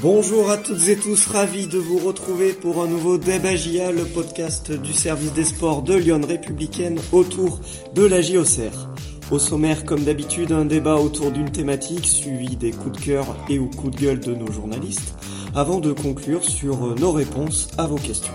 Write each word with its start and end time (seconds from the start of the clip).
Bonjour 0.00 0.48
à 0.48 0.56
toutes 0.56 0.86
et 0.86 0.94
tous, 0.94 1.26
ravi 1.26 1.66
de 1.66 1.76
vous 1.76 1.98
retrouver 1.98 2.52
pour 2.52 2.80
un 2.80 2.86
nouveau 2.86 3.18
Débagia, 3.18 3.90
le 3.90 4.04
podcast 4.04 4.70
du 4.70 4.92
service 4.92 5.32
des 5.32 5.44
sports 5.44 5.82
de 5.82 5.94
Lyon 5.94 6.20
Républicaine 6.26 7.00
autour 7.10 7.58
de 7.96 8.04
la 8.04 8.22
JOCR. 8.22 8.90
Au 9.32 9.40
sommaire, 9.40 9.84
comme 9.84 10.04
d'habitude, 10.04 10.52
un 10.52 10.66
débat 10.66 10.98
autour 10.98 11.32
d'une 11.32 11.50
thématique 11.50 12.06
suivi 12.06 12.54
des 12.54 12.70
coups 12.70 12.96
de 13.00 13.04
cœur 13.06 13.26
et 13.48 13.58
ou 13.58 13.66
coups 13.66 13.96
de 13.96 14.00
gueule 14.00 14.20
de 14.20 14.36
nos 14.36 14.52
journalistes, 14.52 15.16
avant 15.56 15.80
de 15.80 15.90
conclure 15.90 16.44
sur 16.44 16.94
nos 16.94 17.10
réponses 17.10 17.66
à 17.76 17.88
vos 17.88 17.96
questions. 17.96 18.34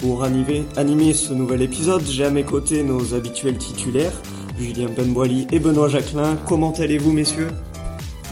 Pour 0.00 0.22
animer, 0.22 0.64
animer 0.76 1.14
ce 1.14 1.32
nouvel 1.32 1.62
épisode, 1.62 2.04
j'ai 2.04 2.26
à 2.26 2.30
mes 2.30 2.44
côtés 2.44 2.82
nos 2.82 3.14
habituels 3.14 3.56
titulaires, 3.56 4.20
Julien 4.58 4.90
Benboili 4.94 5.46
et 5.50 5.60
Benoît 5.60 5.88
Jacquelin. 5.88 6.36
Comment 6.46 6.72
allez-vous 6.72 7.12
messieurs? 7.12 7.48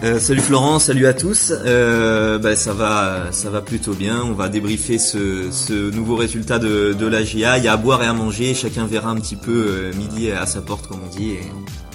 Euh, 0.04 0.20
salut 0.20 0.40
Florent, 0.40 0.78
salut 0.78 1.06
à 1.06 1.14
tous. 1.14 1.52
Euh, 1.52 2.38
bah, 2.38 2.54
ça 2.54 2.72
va, 2.72 3.32
ça 3.32 3.50
va 3.50 3.60
plutôt 3.60 3.94
bien. 3.94 4.22
On 4.22 4.32
va 4.32 4.48
débriefer 4.48 4.98
ce, 4.98 5.90
nouveau 5.90 6.16
résultat 6.16 6.58
de, 6.58 6.92
de 6.92 7.06
la 7.06 7.24
GIA. 7.24 7.58
Il 7.58 7.64
y 7.64 7.68
a 7.68 7.72
à 7.72 7.76
boire 7.76 8.02
et 8.02 8.06
à 8.06 8.12
manger. 8.12 8.54
Chacun 8.54 8.86
verra 8.86 9.10
un 9.10 9.16
petit 9.16 9.36
peu 9.36 9.66
euh, 9.68 9.92
midi 9.94 10.30
à 10.30 10.46
sa 10.46 10.60
porte, 10.60 10.86
comme 10.86 11.00
on 11.04 11.16
dit, 11.16 11.32
et 11.32 11.40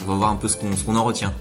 on 0.06 0.12
va 0.12 0.18
voir 0.18 0.32
un 0.32 0.36
peu 0.36 0.48
ce 0.48 0.58
qu'on 0.58 0.96
en 0.96 1.04
retient. 1.04 1.34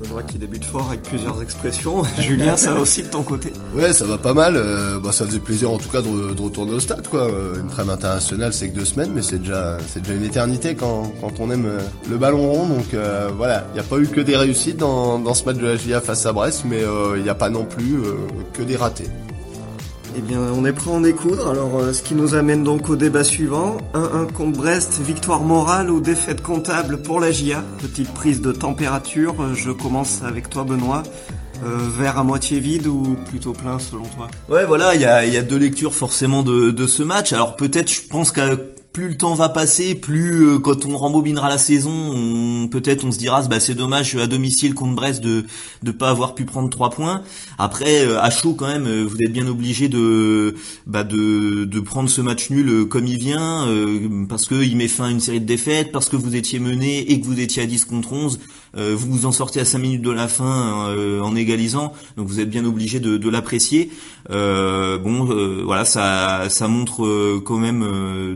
Benoît 0.00 0.22
qui 0.22 0.38
débute 0.38 0.64
fort 0.64 0.88
avec 0.88 1.02
plusieurs 1.02 1.42
expressions. 1.42 2.02
Julien, 2.18 2.56
ça 2.56 2.72
va 2.72 2.80
aussi 2.80 3.02
de 3.02 3.08
ton 3.08 3.22
côté 3.22 3.52
Ouais, 3.74 3.92
ça 3.92 4.04
va 4.04 4.18
pas 4.18 4.34
mal. 4.34 4.54
Euh, 4.56 4.98
bah, 4.98 5.12
ça 5.12 5.26
faisait 5.26 5.38
plaisir 5.38 5.70
en 5.70 5.78
tout 5.78 5.88
cas 5.88 6.00
de, 6.02 6.40
retourner 6.40 6.72
au 6.72 6.80
stade. 6.80 7.06
Quoi. 7.08 7.30
Euh, 7.30 7.60
une 7.60 7.68
trêve 7.68 7.90
internationale, 7.90 8.52
c'est 8.52 8.70
que 8.70 8.76
deux 8.76 8.84
semaines, 8.84 9.12
mais 9.14 9.22
c'est 9.22 9.38
déjà, 9.38 9.78
déjà 9.96 10.14
une 10.14 10.24
éternité 10.24 10.74
quand, 10.74 11.12
quand 11.20 11.32
on 11.38 11.50
aime 11.50 11.66
euh, 11.66 11.80
le 12.08 12.16
ballon 12.16 12.50
rond. 12.50 12.66
Donc 12.66 12.94
voilà, 13.36 13.66
il 13.70 13.74
n'y 13.74 13.80
a 13.80 13.84
pas 13.84 13.98
eu 13.98 14.06
que 14.06 14.20
des 14.20 14.36
réussites 14.36 14.78
dans, 14.78 15.18
dans 15.18 15.34
ce 15.34 15.44
match 15.44 15.56
de 15.56 15.66
la 15.66 15.76
GIA 15.76 16.00
face 16.00 16.26
à 16.26 16.32
Brest, 16.32 16.64
mais 16.68 16.82
il 17.16 17.22
n'y 17.22 17.28
a 17.28 17.34
pas 17.34 17.50
non 17.50 17.64
plus 17.64 18.00
que 18.52 18.62
des 18.62 18.76
ratés. 18.76 19.08
Eh 20.16 20.20
bien, 20.20 20.40
on 20.40 20.64
est 20.64 20.72
prêt 20.72 20.90
à 20.90 20.94
en 20.94 21.00
découdre. 21.00 21.48
Alors, 21.48 21.78
euh, 21.78 21.92
ce 21.92 22.02
qui 22.02 22.14
nous 22.14 22.34
amène 22.34 22.64
donc 22.64 22.90
au 22.90 22.96
débat 22.96 23.24
suivant. 23.24 23.76
1-1 23.94 24.32
contre 24.32 24.58
Brest, 24.58 25.00
victoire 25.00 25.40
morale 25.42 25.90
ou 25.90 26.00
défaite 26.00 26.42
comptable 26.42 27.00
pour 27.02 27.20
la 27.20 27.30
GIA 27.30 27.64
Petite 27.78 28.12
prise 28.12 28.40
de 28.40 28.52
température. 28.52 29.36
Euh, 29.40 29.54
Je 29.54 29.70
commence 29.70 30.22
avec 30.22 30.50
toi, 30.50 30.64
Benoît. 30.64 31.02
Euh, 31.64 31.76
verre 31.98 32.18
à 32.18 32.24
moitié 32.24 32.58
vide 32.58 32.86
ou 32.86 33.16
plutôt 33.28 33.52
plein 33.52 33.78
selon 33.78 34.04
toi? 34.16 34.28
Ouais, 34.48 34.64
voilà, 34.64 34.94
il 34.94 35.00
y 35.02 35.04
a, 35.04 35.26
il 35.26 35.32
y 35.32 35.36
a 35.36 35.42
deux 35.42 35.58
lectures 35.58 35.94
forcément 35.94 36.42
de, 36.42 36.70
de 36.70 36.86
ce 36.86 37.02
match. 37.02 37.32
Alors 37.34 37.54
peut-être, 37.54 37.92
je 37.92 38.00
pense 38.08 38.32
qu'à 38.32 38.56
plus 38.92 39.08
le 39.08 39.16
temps 39.16 39.34
va 39.34 39.48
passer, 39.48 39.94
plus 39.94 40.46
euh, 40.46 40.58
quand 40.58 40.84
on 40.84 40.96
rembobinera 40.96 41.48
la 41.48 41.58
saison, 41.58 41.90
on, 41.92 42.68
peut-être 42.68 43.04
on 43.04 43.12
se 43.12 43.18
dira 43.18 43.40
bah 43.42 43.60
c'est 43.60 43.74
dommage 43.74 44.16
à 44.16 44.26
domicile 44.26 44.74
contre 44.74 44.96
Brest 44.96 45.22
de 45.22 45.44
de 45.82 45.92
pas 45.92 46.10
avoir 46.10 46.34
pu 46.34 46.44
prendre 46.44 46.68
trois 46.70 46.90
points. 46.90 47.22
Après 47.58 48.04
euh, 48.04 48.20
à 48.20 48.30
chaud 48.30 48.54
quand 48.54 48.66
même, 48.66 48.86
euh, 48.86 49.04
vous 49.04 49.22
êtes 49.22 49.32
bien 49.32 49.46
obligé 49.46 49.88
de 49.88 50.56
bah 50.86 51.04
de 51.04 51.64
de 51.64 51.80
prendre 51.80 52.08
ce 52.08 52.20
match 52.20 52.50
nul 52.50 52.86
comme 52.88 53.06
il 53.06 53.18
vient 53.18 53.66
parce 54.28 54.46
que 54.46 54.62
il 54.62 54.76
met 54.76 54.88
fin 54.88 55.06
à 55.06 55.10
une 55.10 55.20
série 55.20 55.40
de 55.40 55.46
défaites, 55.46 55.92
parce 55.92 56.08
que 56.08 56.16
vous 56.16 56.34
étiez 56.34 56.58
mené 56.58 57.12
et 57.12 57.20
que 57.20 57.26
vous 57.26 57.38
étiez 57.38 57.62
à 57.62 57.66
10 57.66 57.84
contre 57.84 58.12
11, 58.12 58.40
vous 58.74 59.10
vous 59.10 59.26
en 59.26 59.32
sortez 59.32 59.60
à 59.60 59.64
5 59.64 59.78
minutes 59.78 60.02
de 60.02 60.10
la 60.10 60.28
fin 60.28 60.94
en 61.20 61.36
égalisant, 61.36 61.92
donc 62.16 62.28
vous 62.28 62.40
êtes 62.40 62.50
bien 62.50 62.64
obligé 62.64 63.00
de, 63.00 63.16
de 63.16 63.28
l'apprécier. 63.28 63.90
bon 64.28 65.24
voilà, 65.64 65.84
ça 65.84 66.48
ça 66.48 66.68
montre 66.68 67.40
quand 67.44 67.58
même 67.58 67.80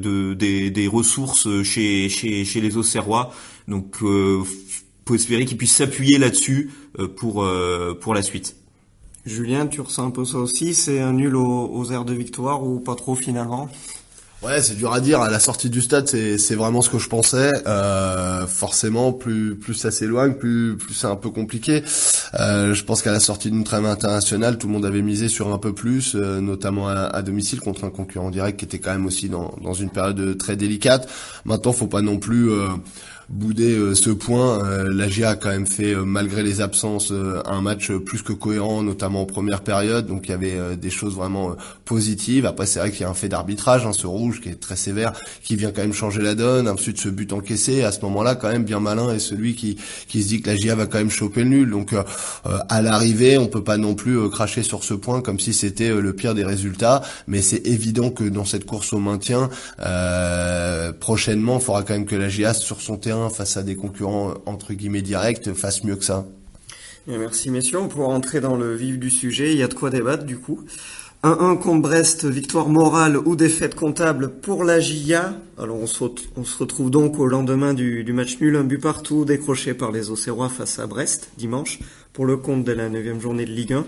de 0.01 0.35
des, 0.35 0.71
des 0.71 0.89
ressources 0.89 1.63
chez, 1.63 2.09
chez, 2.09 2.45
chez 2.45 2.61
les 2.61 2.77
Auxerrois. 2.77 3.33
Donc, 3.69 3.97
euh, 4.03 4.43
faut 5.07 5.15
espérer 5.15 5.45
qu'ils 5.45 5.57
puissent 5.57 5.77
s'appuyer 5.77 6.19
là-dessus 6.19 6.71
euh, 6.99 7.09
pour, 7.09 7.45
euh, 7.45 7.95
pour 7.99 8.15
la 8.15 8.23
suite. 8.23 8.57
Julien, 9.27 9.67
tu 9.67 9.81
ressens 9.81 10.07
un 10.07 10.11
peu 10.11 10.25
ça 10.25 10.39
aussi 10.39 10.75
C'est 10.75 11.01
un 11.01 11.15
nul 11.15 11.35
aux, 11.35 11.71
aux 11.73 11.93
airs 11.93 12.05
de 12.05 12.13
victoire 12.15 12.63
ou 12.63 12.79
pas 12.79 12.95
trop 12.95 13.15
finalement? 13.15 13.69
Ouais, 14.45 14.61
c'est 14.61 14.75
dur 14.75 14.93
à 14.93 15.01
dire. 15.01 15.23
À 15.23 15.31
la 15.31 15.39
sortie 15.39 15.71
du 15.71 15.81
stade, 15.81 16.07
c'est 16.07 16.37
c'est 16.37 16.55
vraiment 16.55 16.83
ce 16.83 16.91
que 16.91 16.99
je 16.99 17.09
pensais. 17.09 17.51
Euh, 17.67 18.47
forcément, 18.47 19.11
plus 19.11 19.57
plus 19.57 19.73
ça 19.73 19.91
s'éloigne, 19.91 20.35
plus 20.35 20.77
plus 20.77 20.93
c'est 20.93 21.07
un 21.07 21.17
peu 21.17 21.31
compliqué. 21.31 21.83
Euh, 22.39 22.75
je 22.75 22.85
pense 22.85 23.01
qu'à 23.01 23.11
la 23.11 23.21
sortie 23.21 23.51
d'une 23.51 23.65
trêve 23.65 23.87
internationale, 23.87 24.59
tout 24.59 24.67
le 24.67 24.75
monde 24.75 24.85
avait 24.85 25.01
misé 25.01 25.29
sur 25.29 25.51
un 25.51 25.57
peu 25.57 25.73
plus, 25.73 26.15
euh, 26.15 26.41
notamment 26.43 26.89
à, 26.89 27.05
à, 27.05 27.23
domicile 27.23 27.61
contre 27.61 27.85
un 27.85 27.91
concurrent 27.91 28.31
direct 28.31 28.59
qui 28.59 28.67
était 28.67 28.79
quand 28.81 28.93
même 28.93 29.07
aussi 29.07 29.31
dans 29.31 29.55
dans 29.63 29.73
une 29.73 29.89
période 29.89 30.37
très 30.37 30.57
délicate. 30.57 31.09
Maintenant, 31.47 31.73
faut 31.73 31.87
pas 31.87 32.03
non 32.03 32.19
plus 32.19 32.51
euh, 32.51 32.69
bouder 33.29 33.77
euh, 33.77 33.95
ce 33.95 34.11
point. 34.11 34.65
Euh, 34.65 34.89
la 34.93 35.09
GIA 35.09 35.31
a 35.31 35.37
quand 35.37 35.49
même 35.49 35.67
fait, 35.67 35.95
euh, 35.95 36.05
malgré 36.05 36.43
les 36.43 36.61
absences, 36.61 37.13
un 37.13 37.61
match 37.61 37.91
plus 37.93 38.23
que 38.23 38.33
cohérent, 38.33 38.83
notamment 38.83 39.23
en 39.23 39.27
première 39.27 39.63
période. 39.63 40.07
Donc 40.07 40.29
il 40.29 40.31
y 40.31 40.35
avait 40.35 40.77
des 40.77 40.91
choses 40.91 41.15
vraiment 41.15 41.57
positives. 41.85 42.47
Après 42.47 42.67
c'est 42.67 42.79
vrai 42.79 42.91
qu'il 42.91 43.03
y 43.03 43.05
a 43.05 43.11
un 43.11 43.15
fait 43.15 43.29
d'arbitrage, 43.29 43.87
hein, 43.87 43.93
ce 43.93 44.07
rouge 44.07 44.41
qui 44.41 44.49
est 44.49 44.61
très 44.61 44.77
sévère, 44.77 45.13
qui 45.43 45.57
vient 45.57 45.71
quand 45.71 45.83
même 45.83 45.93
changer 45.93 46.23
la 46.23 46.35
donne. 46.35 46.69
Ensuite 46.69 46.99
ce 46.99 47.09
but 47.09 47.33
encaissé, 47.33 47.83
à 47.83 47.93
ce 47.93 48.01
moment-là 48.03 48.35
quand 48.35 48.49
même 48.49 48.65
bien 48.65 48.81
malin 48.81 49.13
est 49.13 49.19
celui 49.19 49.55
qui 49.55 49.77
qui 50.09 50.23
se 50.23 50.29
dit 50.29 50.43
que 50.43 50.51
la 50.51 50.57
GIA 50.57 50.75
va 50.75 50.87
quand 50.87 50.99
même 50.99 51.11
choper 51.11 51.45
le 51.45 51.51
nul. 51.51 51.71
Donc 51.71 51.95
à 52.45 52.83
l'arrivée, 52.83 53.39
on 53.39 53.47
peut 53.47 53.65
pas 53.65 53.77
non 53.77 53.95
plus 53.95 54.29
cracher 54.31 54.63
sur 54.63 54.85
ce 54.85 54.95
point 54.95 55.21
comme 55.21 55.41
si 55.41 55.53
c'était 55.53 55.93
le 55.93 56.13
pire 56.13 56.35
des 56.35 56.45
résultats. 56.45 57.03
Mais 57.27 57.43
c'est 57.43 57.67
évident 57.67 58.11
que 58.11 58.25
dans 58.25 58.45
cette 58.45 58.67
course 58.67 58.93
au 58.93 58.99
maintien, 58.99 59.49
prochainement, 61.01 61.59
il 61.59 61.63
faudra 61.63 61.83
quand 61.83 61.95
même 61.95 62.07
que 62.07 62.17
la 62.17 62.29
GIA 62.29 62.55
sur 62.55 62.81
son 62.81 62.97
terrain 62.97 63.14
face 63.31 63.57
à 63.57 63.63
des 63.63 63.77
concurrents 63.77 64.35
entre 64.47 64.73
guillemets 64.73 65.03
directs 65.03 65.53
fasse 65.55 65.85
mieux 65.85 65.97
que 65.97 66.05
ça. 66.05 66.27
Bien, 67.07 67.19
merci 67.19 67.51
messieurs, 67.51 67.81
on 67.81 67.89
pourra 67.89 68.09
entrer 68.09 68.41
dans 68.41 68.57
le 68.57 68.75
vif 68.75 68.99
du 68.99 69.11
sujet, 69.11 69.53
il 69.53 69.59
y 69.59 69.63
a 69.63 69.69
de 69.69 69.75
quoi 69.75 69.91
débattre 69.91 70.25
du 70.25 70.39
coup. 70.39 70.65
1-1 71.23 71.59
contre 71.59 71.81
Brest, 71.81 72.27
victoire 72.27 72.69
morale 72.69 73.17
ou 73.17 73.35
défaite 73.35 73.75
comptable 73.75 74.29
pour 74.29 74.63
la 74.63 74.79
GIA. 74.79 75.35
Alors 75.59 75.77
on 75.77 75.87
se, 75.87 76.05
on 76.37 76.45
se 76.45 76.59
retrouve 76.59 76.91
donc 76.91 77.19
au 77.19 77.27
lendemain 77.27 77.73
du, 77.73 78.05
du, 78.05 78.13
match 78.13 78.39
nul, 78.41 78.57
un 78.57 78.65
but 78.65 78.79
partout 78.79 79.25
décroché 79.25 79.73
par 79.73 79.91
les 79.91 80.11
Auxerrois 80.11 80.51
face 80.51 80.79
à 80.79 80.87
Brest 80.87 81.31
dimanche 81.39 81.79
pour 82.15 82.27
le 82.27 82.37
compte 82.37 82.63
de 82.63 82.71
la 82.71 82.89
9 82.89 83.21
journée 83.21 83.45
de 83.45 83.51
Ligue 83.51 83.73
1. 83.73 83.85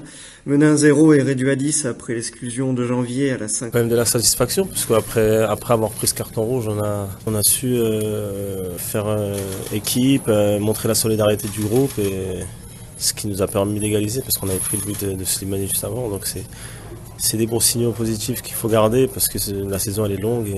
Mené 0.47 0.67
1-0 0.67 1.17
et 1.17 1.23
réduit 1.23 1.49
à 1.49 1.55
10 1.55 1.87
après 1.87 2.15
l'exclusion 2.15 2.73
de 2.73 2.85
janvier 2.85 3.31
à 3.31 3.39
la 3.39 3.47
5. 3.47 3.71
Quand 3.71 3.79
même 3.79 3.89
de 3.89 3.95
la 3.95 4.05
satisfaction 4.05 4.67
parce 4.67 4.85
qu'après 4.85 5.45
après 5.45 5.73
avoir 5.73 5.93
pris 5.93 6.09
ce 6.09 6.15
carton 6.15 6.43
rouge, 6.43 6.67
on 6.69 6.83
a 6.83 7.09
on 7.27 7.35
a 7.37 7.43
su 7.45 7.77
euh, 7.77 8.77
faire 8.79 9.07
euh, 9.07 9.37
équipe, 9.73 10.25
euh, 10.27 10.59
montrer 10.59 10.89
la 10.89 10.97
solidarité 10.97 11.47
du 11.49 11.61
groupe 11.61 11.97
et 11.99 12.41
ce 12.99 13.15
qui 13.15 13.29
nous 13.29 13.43
a 13.43 13.47
permis 13.47 13.79
d'égaliser 13.79 14.23
parce 14.23 14.37
qu'on 14.39 14.49
avait 14.49 14.59
pris 14.59 14.77
le 14.77 14.85
but 14.85 15.05
de, 15.05 15.13
de 15.13 15.25
Slimani 15.25 15.69
juste 15.69 15.85
avant. 15.85 16.09
Donc 16.09 16.27
c'est 17.19 17.37
des 17.37 17.47
bons 17.47 17.61
signaux 17.61 17.93
positifs 17.93 18.43
qu'il 18.43 18.57
faut 18.57 18.69
garder 18.69 19.07
parce 19.07 19.29
que 19.29 19.39
la 19.53 19.79
saison 19.79 20.05
elle 20.05 20.13
est 20.13 20.21
longue 20.21 20.53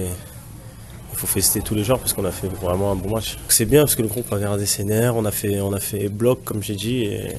faut 1.18 1.26
féliciter 1.26 1.60
tous 1.60 1.74
les 1.74 1.82
joueurs 1.82 1.98
parce 1.98 2.12
qu'on 2.12 2.24
a 2.24 2.30
fait 2.30 2.46
vraiment 2.46 2.92
un 2.92 2.94
bon 2.94 3.10
match. 3.10 3.38
C'est 3.48 3.64
bien 3.64 3.82
parce 3.82 3.96
que 3.96 4.02
le 4.02 4.08
groupe 4.08 4.32
a 4.32 4.38
gardé 4.38 4.66
ses 4.66 4.84
nerfs, 4.84 5.16
on 5.16 5.24
a 5.24 5.32
fait, 5.32 5.60
on 5.60 5.72
a 5.72 5.80
fait 5.80 6.08
bloc 6.08 6.44
comme 6.44 6.62
j'ai 6.62 6.76
dit 6.76 7.02
et, 7.02 7.32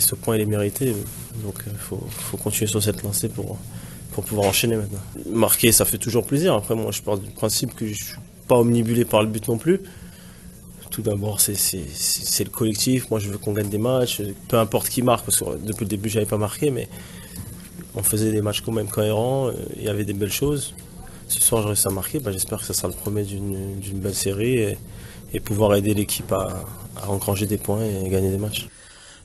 ce 0.00 0.14
point 0.14 0.36
il 0.36 0.42
est 0.42 0.46
mérité. 0.46 0.94
Donc 1.42 1.54
il 1.66 1.78
faut, 1.78 2.04
faut, 2.10 2.36
continuer 2.36 2.68
sur 2.68 2.82
cette 2.82 3.02
lancée 3.02 3.28
pour, 3.28 3.56
pour 4.10 4.24
pouvoir 4.24 4.48
enchaîner 4.48 4.76
maintenant. 4.76 4.98
Marquer 5.30 5.70
ça 5.70 5.84
fait 5.84 5.98
toujours 5.98 6.26
plaisir. 6.26 6.54
Après 6.54 6.74
moi 6.74 6.90
je 6.90 7.00
pars 7.00 7.16
du 7.16 7.30
principe 7.30 7.74
que 7.74 7.86
je 7.86 7.94
suis 7.94 8.16
pas 8.48 8.56
omnibulé 8.56 9.04
par 9.04 9.22
le 9.22 9.28
but 9.28 9.46
non 9.48 9.56
plus. 9.56 9.80
Tout 10.90 11.02
d'abord 11.02 11.40
c'est 11.40 11.54
le 11.54 12.50
collectif, 12.50 13.08
moi 13.10 13.20
je 13.20 13.28
veux 13.28 13.38
qu'on 13.38 13.52
gagne 13.52 13.68
des 13.68 13.78
matchs, 13.78 14.22
peu 14.48 14.58
importe 14.58 14.88
qui 14.88 15.02
marque 15.02 15.24
parce 15.24 15.38
que 15.38 15.44
depuis 15.58 15.84
le 15.84 15.90
début 15.90 16.08
j'avais 16.08 16.26
pas 16.26 16.38
marqué 16.38 16.70
mais 16.70 16.88
on 17.94 18.02
faisait 18.02 18.32
des 18.32 18.42
matchs 18.42 18.62
quand 18.62 18.72
même 18.72 18.88
cohérents, 18.88 19.50
il 19.76 19.84
y 19.84 19.88
avait 19.88 20.04
des 20.04 20.12
belles 20.12 20.32
choses. 20.32 20.74
Ce 21.28 21.40
soir, 21.40 21.62
j'ai 21.62 21.68
réussi 21.68 21.88
à 21.88 21.90
marquer. 21.90 22.20
Bah, 22.20 22.32
J'espère 22.32 22.58
que 22.60 22.64
ça 22.64 22.74
sera 22.74 22.88
le 22.88 22.94
premier 22.94 23.24
d'une 23.24 23.98
belle 23.98 24.14
série 24.14 24.76
et, 25.32 25.40
pouvoir 25.44 25.74
aider 25.74 25.92
l'équipe 25.92 26.32
à, 26.32 26.64
à 26.96 27.10
engranger 27.10 27.44
des 27.44 27.58
points 27.58 27.82
et 27.84 28.08
gagner 28.08 28.30
des 28.30 28.38
matchs. 28.38 28.68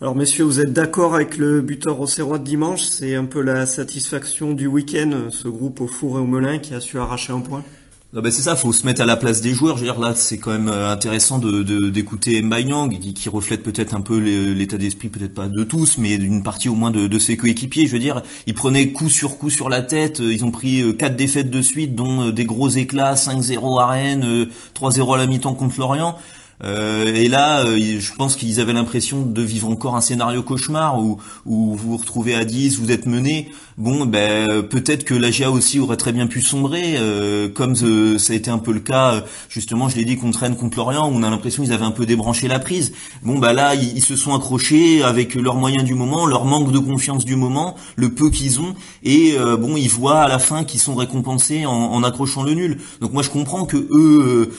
Alors 0.01 0.15
messieurs, 0.15 0.43
vous 0.43 0.59
êtes 0.59 0.73
d'accord 0.73 1.13
avec 1.15 1.37
le 1.37 1.61
buteur 1.61 2.01
au 2.01 2.07
Serrois 2.07 2.39
de 2.39 2.43
dimanche? 2.43 2.81
C'est 2.81 3.15
un 3.15 3.25
peu 3.25 3.39
la 3.39 3.65
satisfaction 3.65 4.53
du 4.53 4.67
week-end, 4.67 5.29
ce 5.29 5.47
groupe 5.47 5.79
au 5.79 5.87
four 5.87 6.17
et 6.17 6.21
au 6.21 6.25
melin 6.25 6.57
qui 6.57 6.73
a 6.73 6.81
su 6.81 6.97
arracher 6.97 7.33
un 7.33 7.39
point? 7.39 7.63
Ben 8.13 8.29
c'est 8.29 8.41
ça, 8.41 8.57
faut 8.57 8.73
se 8.73 8.85
mettre 8.85 8.99
à 9.01 9.05
la 9.05 9.15
place 9.15 9.39
des 9.39 9.53
joueurs. 9.53 9.77
Je 9.77 9.85
veux 9.85 9.91
dire, 9.91 9.99
là, 9.99 10.13
c'est 10.15 10.37
quand 10.37 10.51
même 10.51 10.67
intéressant 10.67 11.39
de, 11.39 11.63
d'écouter 11.89 12.41
Mbaye 12.41 12.69
qui, 12.99 13.13
qui 13.13 13.29
reflète 13.29 13.63
peut-être 13.63 13.93
un 13.93 14.01
peu 14.01 14.17
l'état 14.17 14.77
d'esprit, 14.77 15.07
peut-être 15.07 15.33
pas 15.33 15.47
de 15.47 15.63
tous, 15.63 15.97
mais 15.97 16.17
d'une 16.17 16.43
partie 16.43 16.67
au 16.67 16.75
moins 16.75 16.91
de, 16.91 17.07
de, 17.07 17.19
ses 17.19 17.37
coéquipiers. 17.37 17.87
Je 17.87 17.93
veux 17.93 17.99
dire, 17.99 18.21
ils 18.47 18.53
prenaient 18.53 18.91
coup 18.91 19.09
sur 19.09 19.37
coup 19.37 19.49
sur 19.49 19.69
la 19.69 19.81
tête. 19.81 20.19
Ils 20.19 20.43
ont 20.43 20.51
pris 20.51 20.83
quatre 20.97 21.15
défaites 21.15 21.49
de 21.49 21.61
suite, 21.61 21.95
dont 21.95 22.31
des 22.31 22.43
gros 22.43 22.67
éclats, 22.67 23.13
5-0 23.13 23.81
à 23.81 23.87
Rennes, 23.87 24.47
3-0 24.75 25.15
à 25.15 25.17
la 25.17 25.27
mi-temps 25.27 25.53
contre 25.53 25.75
Florian. 25.75 26.17
Euh, 26.63 27.13
et 27.13 27.27
là, 27.27 27.65
euh, 27.65 27.77
je 27.99 28.13
pense 28.13 28.35
qu'ils 28.35 28.59
avaient 28.59 28.73
l'impression 28.73 29.23
de 29.23 29.41
vivre 29.41 29.69
encore 29.69 29.95
un 29.95 30.01
scénario 30.01 30.43
cauchemar 30.43 30.99
où, 30.99 31.17
où 31.45 31.75
vous 31.75 31.91
vous 31.91 31.97
retrouvez 31.97 32.35
à 32.35 32.45
10, 32.45 32.79
vous 32.79 32.91
êtes 32.91 33.05
mené. 33.05 33.49
Bon, 33.77 34.05
ben 34.05 34.61
peut-être 34.63 35.05
que 35.05 35.15
la 35.15 35.31
GA 35.31 35.49
aussi 35.49 35.79
aurait 35.79 35.97
très 35.97 36.11
bien 36.11 36.27
pu 36.27 36.41
sombrer, 36.41 36.97
euh, 36.97 37.49
comme 37.49 37.75
ça 37.75 38.33
a 38.33 38.35
été 38.35 38.51
un 38.51 38.59
peu 38.59 38.73
le 38.73 38.79
cas. 38.79 39.23
Justement, 39.49 39.89
je 39.89 39.95
l'ai 39.95 40.05
dit 40.05 40.17
contre 40.17 40.39
Rennes, 40.39 40.55
contre 40.55 40.77
Lorient, 40.77 41.09
où 41.09 41.15
on 41.15 41.23
a 41.23 41.29
l'impression 41.29 41.63
qu'ils 41.63 41.73
avaient 41.73 41.85
un 41.85 41.91
peu 41.91 42.05
débranché 42.05 42.47
la 42.47 42.59
prise. 42.59 42.91
Bon, 43.23 43.39
bah 43.39 43.53
là, 43.53 43.73
ils, 43.73 44.01
se 44.01 44.15
sont 44.15 44.35
accrochés 44.35 45.03
avec 45.03 45.35
leurs 45.35 45.55
moyens 45.55 45.83
du 45.83 45.95
moment, 45.95 46.25
leur 46.25 46.45
manque 46.45 46.71
de 46.71 46.79
confiance 46.79 47.25
du 47.25 47.35
moment, 47.35 47.75
le 47.95 48.09
peu 48.09 48.29
qu'ils 48.29 48.59
ont, 48.59 48.75
et 49.03 49.35
bon, 49.59 49.77
ils 49.77 49.89
voient 49.89 50.21
à 50.21 50.27
la 50.27 50.39
fin 50.39 50.63
qu'ils 50.63 50.79
sont 50.79 50.95
récompensés 50.95 51.65
en, 51.65 51.71
en, 51.71 52.03
accrochant 52.03 52.43
le 52.43 52.53
nul. 52.53 52.77
Donc 52.99 53.13
moi, 53.13 53.23
je 53.23 53.29
comprends 53.29 53.65
que 53.65 53.77
eux, 53.91 54.51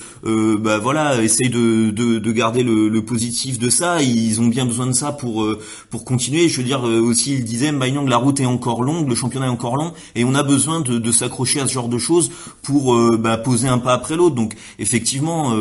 bah 0.58 0.78
voilà, 0.78 1.22
essayent 1.22 1.50
de 1.50 1.92
de, 1.93 2.33
garder 2.33 2.62
le, 2.62 3.03
positif 3.03 3.59
de 3.59 3.71
ça. 3.71 4.03
Ils 4.03 4.41
ont 4.41 4.47
bien 4.47 4.65
besoin 4.65 4.87
de 4.87 4.93
ça 4.93 5.12
pour 5.12 5.43
euh, 5.43 5.61
pour 5.91 6.05
continuer. 6.05 6.49
Je 6.49 6.59
veux 6.59 6.67
dire 6.67 6.87
euh, 6.87 7.00
aussi, 7.00 7.35
il 7.35 7.44
disait 7.44 7.71
que 7.71 8.09
la 8.09 8.17
route 8.17 8.41
est 8.41 8.47
encore 8.47 8.83
longue, 8.83 9.09
le 9.09 9.15
championnat 9.15 9.47
est 9.47 9.50
encore 9.50 9.77
long, 9.77 9.93
et 10.15 10.25
on 10.25 10.35
a 10.35 10.43
besoin 10.43 10.81
de, 10.81 11.12
s'accrocher 11.12 11.61
à 11.61 11.69
ce 11.69 11.75
genre 11.75 11.89
de 11.89 11.99
choses 11.99 12.31
pour 12.62 12.94
euh, 12.94 13.19
bah, 13.19 13.37
poser 13.37 13.69
un 13.69 13.79
pas 13.79 13.93
après 13.93 14.17
l'autre. 14.17 14.35
Donc 14.35 14.55
effectivement, 14.79 15.55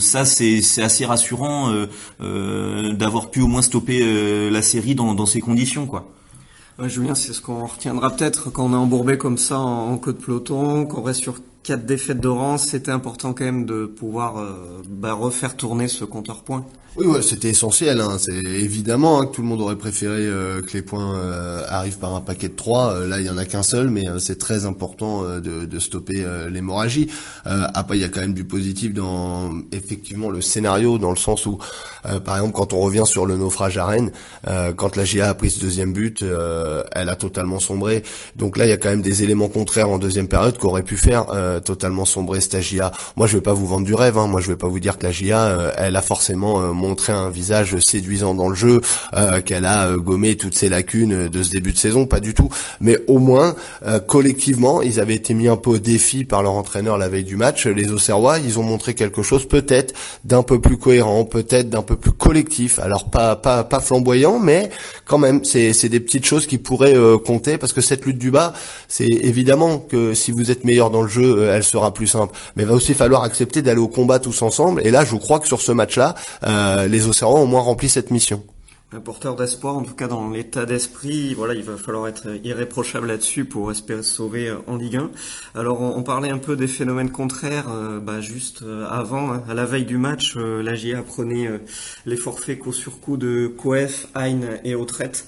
ça 0.00 0.24
c'est 0.24 0.60
assez 0.82 1.04
rassurant 1.04 1.72
d'avoir 2.20 3.30
pu 3.30 3.40
au 3.40 3.46
moins 3.46 3.62
stopper 3.62 4.50
la 4.50 4.62
série 4.62 4.94
dans, 4.94 5.14
dans 5.14 5.26
ces 5.26 5.40
conditions, 5.40 5.86
quoi. 5.86 6.10
Julien, 6.84 7.14
c'est 7.14 7.32
ce 7.32 7.40
qu'on 7.40 7.64
retiendra 7.64 8.10
peut-être 8.10 8.50
quand 8.50 8.66
on 8.66 8.72
est 8.72 8.76
embourbé 8.76 9.16
comme 9.16 9.38
ça 9.38 9.58
en, 9.58 9.92
en 9.92 9.98
queue 9.98 10.12
de 10.12 10.18
peloton, 10.18 10.84
qu'on 10.84 11.02
reste 11.02 11.20
sur 11.20 11.36
quatre 11.66 11.84
défaites 11.84 12.20
de 12.20 12.30
c'était 12.58 12.92
important 12.92 13.32
quand 13.32 13.44
même 13.44 13.66
de 13.66 13.86
pouvoir 13.86 14.38
euh, 14.38 14.82
bah, 14.88 15.14
refaire 15.14 15.56
tourner 15.56 15.88
ce 15.88 16.04
compteur 16.04 16.44
point. 16.44 16.64
Oui, 16.98 17.06
ouais, 17.08 17.20
c'était 17.20 17.50
essentiel. 17.50 18.00
Hein. 18.00 18.16
C'est 18.18 18.32
évidemment 18.32 19.20
hein, 19.20 19.26
que 19.26 19.34
tout 19.34 19.42
le 19.42 19.48
monde 19.48 19.60
aurait 19.60 19.76
préféré 19.76 20.20
euh, 20.20 20.62
que 20.62 20.72
les 20.72 20.80
points 20.80 21.14
euh, 21.14 21.62
arrivent 21.68 21.98
par 21.98 22.14
un 22.14 22.22
paquet 22.22 22.48
de 22.48 22.54
trois. 22.54 22.94
Euh, 22.94 23.06
là, 23.06 23.20
il 23.20 23.26
y 23.26 23.30
en 23.30 23.36
a 23.36 23.44
qu'un 23.44 23.62
seul, 23.62 23.90
mais 23.90 24.06
c'est 24.18 24.38
très 24.38 24.64
important 24.64 25.24
de, 25.24 25.66
de, 25.66 25.78
stopper 25.78 26.24
l'hémorragie. 26.50 27.08
après, 27.44 27.98
il 27.98 28.00
y 28.00 28.04
a 28.04 28.08
quand 28.08 28.20
même 28.20 28.34
du 28.34 28.44
positif 28.44 28.94
dans 28.94 29.50
effectivement 29.72 30.30
le 30.30 30.40
scénario, 30.40 30.98
dans 30.98 31.10
le 31.10 31.16
sens 31.16 31.44
où, 31.46 31.58
par 32.24 32.36
exemple, 32.36 32.54
quand 32.54 32.72
on 32.72 32.80
revient 32.80 33.04
sur 33.04 33.26
le 33.26 33.36
naufrage 33.36 33.76
à 33.78 33.86
Rennes, 33.86 34.10
quand 34.76 34.96
la 34.96 35.04
GA 35.04 35.28
a 35.28 35.34
pris 35.34 35.50
ce 35.50 35.60
deuxième 35.60 35.92
but, 35.92 36.24
elle 36.92 37.08
a 37.08 37.16
totalement 37.16 37.60
sombré. 37.60 38.02
Donc 38.36 38.56
là, 38.56 38.64
il 38.64 38.70
y 38.70 38.72
a 38.72 38.78
quand 38.78 38.88
même 38.88 39.02
des 39.02 39.22
éléments 39.22 39.48
contraires 39.48 39.90
en 39.90 39.98
deuxième 39.98 40.28
période 40.28 40.58
qu'aurait 40.58 40.82
pu 40.82 40.96
faire 40.96 41.26
totalement 41.60 42.04
sombrer 42.04 42.40
cette 42.40 42.60
GIA. 42.60 42.92
Moi, 43.16 43.26
je 43.26 43.36
vais 43.36 43.42
pas 43.42 43.52
vous 43.52 43.66
vendre 43.66 43.86
du 43.86 43.94
rêve. 43.94 44.18
Hein. 44.18 44.26
Moi, 44.26 44.40
je 44.40 44.48
vais 44.48 44.56
pas 44.56 44.68
vous 44.68 44.80
dire 44.80 44.98
que 44.98 45.06
la 45.06 45.12
GIA, 45.12 45.72
elle 45.76 45.96
a 45.96 46.02
forcément 46.02 46.74
montrer 46.74 47.12
un 47.12 47.30
visage 47.30 47.76
séduisant 47.80 48.34
dans 48.34 48.48
le 48.48 48.54
jeu, 48.54 48.80
euh, 49.14 49.40
qu'elle 49.40 49.64
a 49.64 49.88
euh, 49.88 49.96
gommé 49.96 50.36
toutes 50.36 50.54
ses 50.54 50.68
lacunes 50.68 51.28
de 51.28 51.42
ce 51.42 51.50
début 51.50 51.72
de 51.72 51.78
saison, 51.78 52.06
pas 52.06 52.20
du 52.20 52.34
tout. 52.34 52.48
Mais 52.80 52.98
au 53.06 53.18
moins, 53.18 53.54
euh, 53.86 54.00
collectivement, 54.00 54.82
ils 54.82 55.00
avaient 55.00 55.14
été 55.14 55.34
mis 55.34 55.48
un 55.48 55.56
peu 55.56 55.70
au 55.70 55.78
défi 55.78 56.24
par 56.24 56.42
leur 56.42 56.52
entraîneur 56.52 56.98
la 56.98 57.08
veille 57.08 57.24
du 57.24 57.36
match. 57.36 57.66
Les 57.66 57.90
Auxerrois, 57.92 58.38
ils 58.38 58.58
ont 58.58 58.62
montré 58.62 58.94
quelque 58.94 59.22
chose 59.22 59.46
peut-être 59.46 59.94
d'un 60.24 60.42
peu 60.42 60.60
plus 60.60 60.78
cohérent, 60.78 61.24
peut-être 61.24 61.70
d'un 61.70 61.82
peu 61.82 61.96
plus 61.96 62.12
collectif. 62.12 62.78
Alors 62.78 63.10
pas 63.10 63.36
pas 63.36 63.64
pas 63.64 63.80
flamboyant, 63.80 64.38
mais 64.38 64.70
quand 65.04 65.18
même, 65.18 65.44
c'est 65.44 65.72
c'est 65.72 65.88
des 65.88 66.00
petites 66.00 66.24
choses 66.24 66.46
qui 66.46 66.58
pourraient 66.58 66.96
compter 67.24 67.58
parce 67.58 67.72
que 67.72 67.80
cette 67.80 68.04
lutte 68.04 68.18
du 68.18 68.30
bas, 68.30 68.52
c'est 68.88 69.06
évidemment 69.06 69.78
que 69.78 70.14
si 70.14 70.30
vous 70.32 70.50
êtes 70.50 70.64
meilleur 70.64 70.90
dans 70.90 71.02
le 71.02 71.08
jeu, 71.08 71.45
elle 71.48 71.64
sera 71.64 71.92
plus 71.92 72.06
simple. 72.06 72.34
Mais 72.56 72.62
il 72.62 72.68
va 72.68 72.74
aussi 72.74 72.94
falloir 72.94 73.22
accepter 73.22 73.62
d'aller 73.62 73.80
au 73.80 73.88
combat 73.88 74.18
tous 74.18 74.42
ensemble. 74.42 74.80
Et 74.86 74.90
là, 74.90 75.04
je 75.04 75.16
crois 75.16 75.40
que 75.40 75.46
sur 75.46 75.60
ce 75.60 75.72
match-là, 75.72 76.14
euh, 76.44 76.86
les 76.86 77.06
Océans 77.06 77.34
ont 77.34 77.42
au 77.42 77.46
moins 77.46 77.62
rempli 77.62 77.88
cette 77.88 78.10
mission. 78.10 78.42
Un 78.92 79.00
porteur 79.00 79.34
d'espoir, 79.34 79.76
en 79.76 79.82
tout 79.82 79.94
cas 79.94 80.06
dans 80.06 80.30
l'état 80.30 80.64
d'esprit, 80.64 81.34
voilà, 81.34 81.54
il 81.54 81.64
va 81.64 81.76
falloir 81.76 82.06
être 82.06 82.28
irréprochable 82.44 83.08
là-dessus 83.08 83.44
pour 83.44 83.72
espérer 83.72 84.04
se 84.04 84.14
sauver 84.14 84.48
euh, 84.48 84.58
en 84.68 84.76
Ligue 84.76 84.96
1. 84.96 85.10
Alors 85.56 85.80
on, 85.80 86.02
parlait 86.04 86.30
un 86.30 86.38
peu 86.38 86.54
des 86.54 86.68
phénomènes 86.68 87.10
contraires, 87.10 87.66
euh, 87.68 87.98
bah, 87.98 88.20
juste 88.20 88.64
avant, 88.88 89.32
hein, 89.32 89.42
à 89.48 89.54
la 89.54 89.64
veille 89.64 89.86
du 89.86 89.98
match, 89.98 90.36
la 90.36 90.74
GIA 90.76 91.02
prenait 91.02 91.48
les 92.06 92.16
forfaits 92.16 92.60
coup 92.60 92.72
sur 92.72 93.00
coup 93.00 93.16
de 93.16 93.48
Coef, 93.48 94.06
Hein 94.14 94.38
et 94.62 94.76
Autrette. 94.76 95.26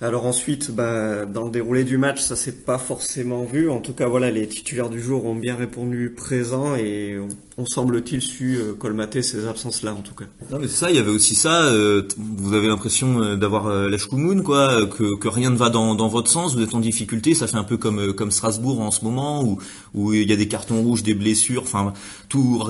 Alors 0.00 0.26
ensuite, 0.26 0.70
bah, 0.70 1.24
dans 1.24 1.44
le 1.44 1.50
déroulé 1.50 1.82
du 1.84 1.96
match, 1.96 2.20
ça 2.20 2.36
s'est 2.36 2.52
pas 2.52 2.78
forcément 2.78 3.44
vu. 3.44 3.70
En 3.70 3.80
tout 3.80 3.94
cas, 3.94 4.06
voilà, 4.06 4.30
les 4.30 4.46
titulaires 4.46 4.90
du 4.90 5.00
jour 5.00 5.24
ont 5.24 5.34
bien 5.34 5.56
répondu 5.56 6.10
présent 6.10 6.76
et 6.76 7.16
on 7.58 7.64
semble-t-il 7.64 8.20
su 8.20 8.56
euh, 8.56 8.74
colmater 8.74 9.22
ces 9.22 9.46
absences-là 9.46 9.94
en 9.94 10.02
tout 10.02 10.14
cas. 10.14 10.26
Non 10.50 10.58
mais 10.60 10.68
c'est 10.68 10.76
ça, 10.76 10.90
il 10.90 10.96
y 10.96 10.98
avait 10.98 11.10
aussi 11.10 11.34
ça. 11.34 11.62
Euh, 11.62 12.06
vous 12.18 12.52
avez 12.52 12.66
l'impression 12.66 13.22
euh, 13.22 13.36
d'avoir 13.36 13.66
euh, 13.66 13.88
l'Eshkoumoun, 13.88 14.42
quoi, 14.42 14.84
que, 14.86 15.16
que 15.16 15.28
rien 15.28 15.48
ne 15.48 15.56
va 15.56 15.70
dans, 15.70 15.94
dans 15.94 16.08
votre 16.08 16.30
sens. 16.30 16.54
Vous 16.54 16.62
êtes 16.62 16.74
en 16.74 16.80
difficulté. 16.80 17.34
Ça 17.34 17.46
fait 17.46 17.56
un 17.56 17.64
peu 17.64 17.78
comme 17.78 18.12
comme 18.12 18.30
Strasbourg 18.30 18.80
en 18.80 18.90
ce 18.90 19.04
moment 19.04 19.42
où 19.42 19.58
où 19.94 20.12
il 20.12 20.28
y 20.28 20.32
a 20.34 20.36
des 20.36 20.48
cartons 20.48 20.82
rouges, 20.82 21.02
des 21.02 21.14
blessures, 21.14 21.62
enfin 21.62 21.94
tout 22.28 22.62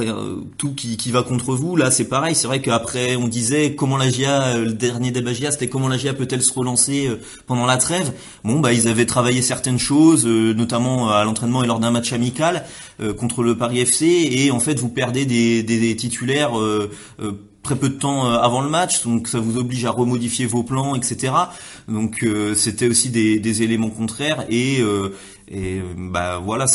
tout 0.56 0.73
qui, 0.75 0.97
qui 0.97 1.11
va 1.11 1.25
contre 1.25 1.55
vous. 1.56 1.75
Là 1.75 1.91
c'est 1.91 2.09
pareil. 2.09 2.37
C'est 2.37 2.47
vrai 2.47 2.62
qu'après 2.62 3.17
on 3.17 3.27
disait 3.27 3.75
comment 3.75 3.97
la 3.97 4.09
GIA, 4.09 4.59
le 4.59 4.73
dernier 4.73 5.11
débat 5.11 5.32
GIA, 5.32 5.50
c'était 5.50 5.69
comment 5.69 5.89
la 5.89 5.97
GIA 5.97 6.15
peut-elle 6.15 6.43
se 6.43 6.53
relancer 6.53 7.11
pendant 7.49 7.67
la 7.67 7.77
trêve. 7.77 8.12
Bon 8.44 8.61
bah 8.61 8.73
ils 8.73 8.87
avaient 8.87 9.06
travaillé 9.06 9.43
certaines 9.43 9.81
choses, 9.81 10.27
notamment 10.27 11.11
à 11.11 11.25
l'entraînement 11.25 11.65
et 11.65 11.67
lors 11.67 11.81
d'un 11.81 11.91
match 11.91 12.12
amical 12.12 12.65
contre 13.19 13.43
le 13.43 13.56
Paris 13.56 13.81
FC 13.81 14.06
et 14.06 14.50
en 14.53 14.61
fait 14.61 14.75
vous 14.76 14.88
perdez 14.88 15.25
des, 15.26 15.96
titulaires 15.96 16.58
euh, 16.58 16.90
euh, 17.20 17.32
très 17.62 17.76
peu 17.76 17.88
de 17.88 17.94
temps 17.94 18.31
euh, 18.31 18.38
avant 18.38 18.62
le 18.62 18.69
match, 18.69 19.02
donc 19.02 19.28
ça 19.28 19.40
vous 19.40 19.58
oblige 19.58 19.84
à 19.84 19.90
remodifier 19.90 20.46
vos 20.46 20.62
plans, 20.62 20.94
etc. 20.94 21.32
Donc 21.88 22.25
c'était 22.55 22.88
aussi 22.88 23.11
des, 23.11 23.62
éléments 23.62 23.90
contraires 23.90 24.44
et 24.49 24.82
bah 25.96 26.40
voilà, 26.44 26.67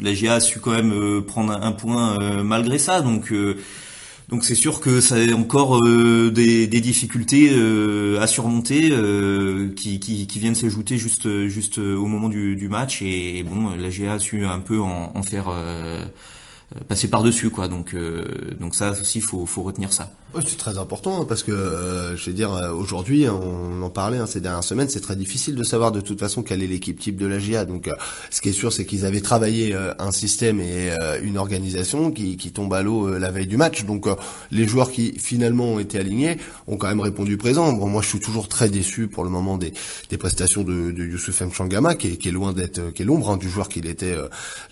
la 0.00 0.14
GA 0.14 0.34
a 0.34 0.40
su 0.40 0.60
quand 0.60 0.72
même 0.72 1.22
prendre 1.22 1.52
un, 1.52 1.72
point 1.72 2.16
malgré 2.42 2.78
ça, 2.78 3.00
donc 3.00 3.32
c'est 4.42 4.54
sûr 4.54 4.80
que 4.80 5.00
ça 5.00 5.16
a 5.16 5.34
encore 5.34 5.82
des, 5.82 6.66
difficultés 6.66 7.50
à 8.20 8.26
surmonter 8.26 8.92
qui, 9.74 10.28
viennent 10.38 10.54
s'ajouter 10.54 10.98
juste 10.98 11.78
au 11.78 12.06
moment 12.06 12.28
du, 12.28 12.68
match 12.68 13.02
et, 13.02 13.42
bon 13.42 13.70
la 13.76 13.90
GA 13.90 14.14
a 14.14 14.18
su 14.18 14.44
un 14.44 14.60
peu 14.60 14.80
en, 14.80 15.22
faire 15.22 15.50
passer 16.88 17.08
par 17.08 17.22
dessus 17.22 17.50
quoi. 17.50 17.68
Donc 17.68 17.94
euh, 17.94 18.24
donc 18.58 18.74
ça 18.74 18.90
aussi 18.90 19.20
faut 19.20 19.46
faut 19.46 19.62
retenir 19.62 19.92
ça 19.92 20.10
c'est 20.46 20.56
très 20.56 20.78
important 20.78 21.22
hein, 21.22 21.24
parce 21.28 21.42
que 21.42 21.52
euh, 21.52 22.16
je 22.16 22.26
veux 22.26 22.36
dire 22.36 22.50
aujourd'hui 22.76 23.26
on 23.28 23.82
en 23.82 23.90
parlait 23.90 24.18
hein, 24.18 24.26
ces 24.26 24.40
dernières 24.40 24.64
semaines 24.64 24.88
c'est 24.88 25.00
très 25.00 25.16
difficile 25.16 25.54
de 25.54 25.62
savoir 25.64 25.90
de 25.90 26.00
toute 26.00 26.20
façon 26.20 26.42
quelle 26.42 26.62
est 26.62 26.66
l'équipe 26.66 26.98
type 26.98 27.16
de 27.16 27.26
la 27.26 27.38
GIA 27.38 27.64
donc 27.64 27.90
ce 28.30 28.40
qui 28.40 28.50
est 28.50 28.52
sûr 28.52 28.72
c'est 28.72 28.84
qu'ils 28.84 29.04
avaient 29.06 29.20
travaillé 29.20 29.74
un 29.98 30.12
système 30.12 30.60
et 30.60 30.90
une 31.22 31.38
organisation 31.38 32.10
qui, 32.10 32.36
qui 32.36 32.52
tombe 32.52 32.72
à 32.74 32.82
l'eau 32.82 33.18
la 33.18 33.30
veille 33.30 33.46
du 33.46 33.56
match. 33.56 33.84
Donc 33.84 34.06
les 34.50 34.66
joueurs 34.66 34.92
qui 34.92 35.18
finalement 35.18 35.64
ont 35.64 35.78
été 35.78 35.98
alignés 35.98 36.38
ont 36.66 36.76
quand 36.76 36.88
même 36.88 37.00
répondu 37.00 37.36
présent. 37.36 37.72
Bon 37.72 37.88
moi 37.88 38.02
je 38.02 38.08
suis 38.08 38.20
toujours 38.20 38.48
très 38.48 38.68
déçu 38.68 39.08
pour 39.08 39.24
le 39.24 39.30
moment 39.30 39.56
des, 39.56 39.72
des 40.10 40.18
prestations 40.18 40.62
de, 40.62 40.90
de 40.90 41.04
Youssouf 41.04 41.40
Mchangama 41.40 41.94
qui 41.94 42.08
est, 42.08 42.16
qui 42.16 42.28
est 42.28 42.32
loin 42.32 42.52
d'être 42.52 42.92
qui 42.92 43.02
est 43.02 43.04
l'ombre 43.04 43.30
hein, 43.30 43.36
du 43.36 43.48
joueur 43.48 43.68
qu'il 43.68 43.86
était 43.86 44.14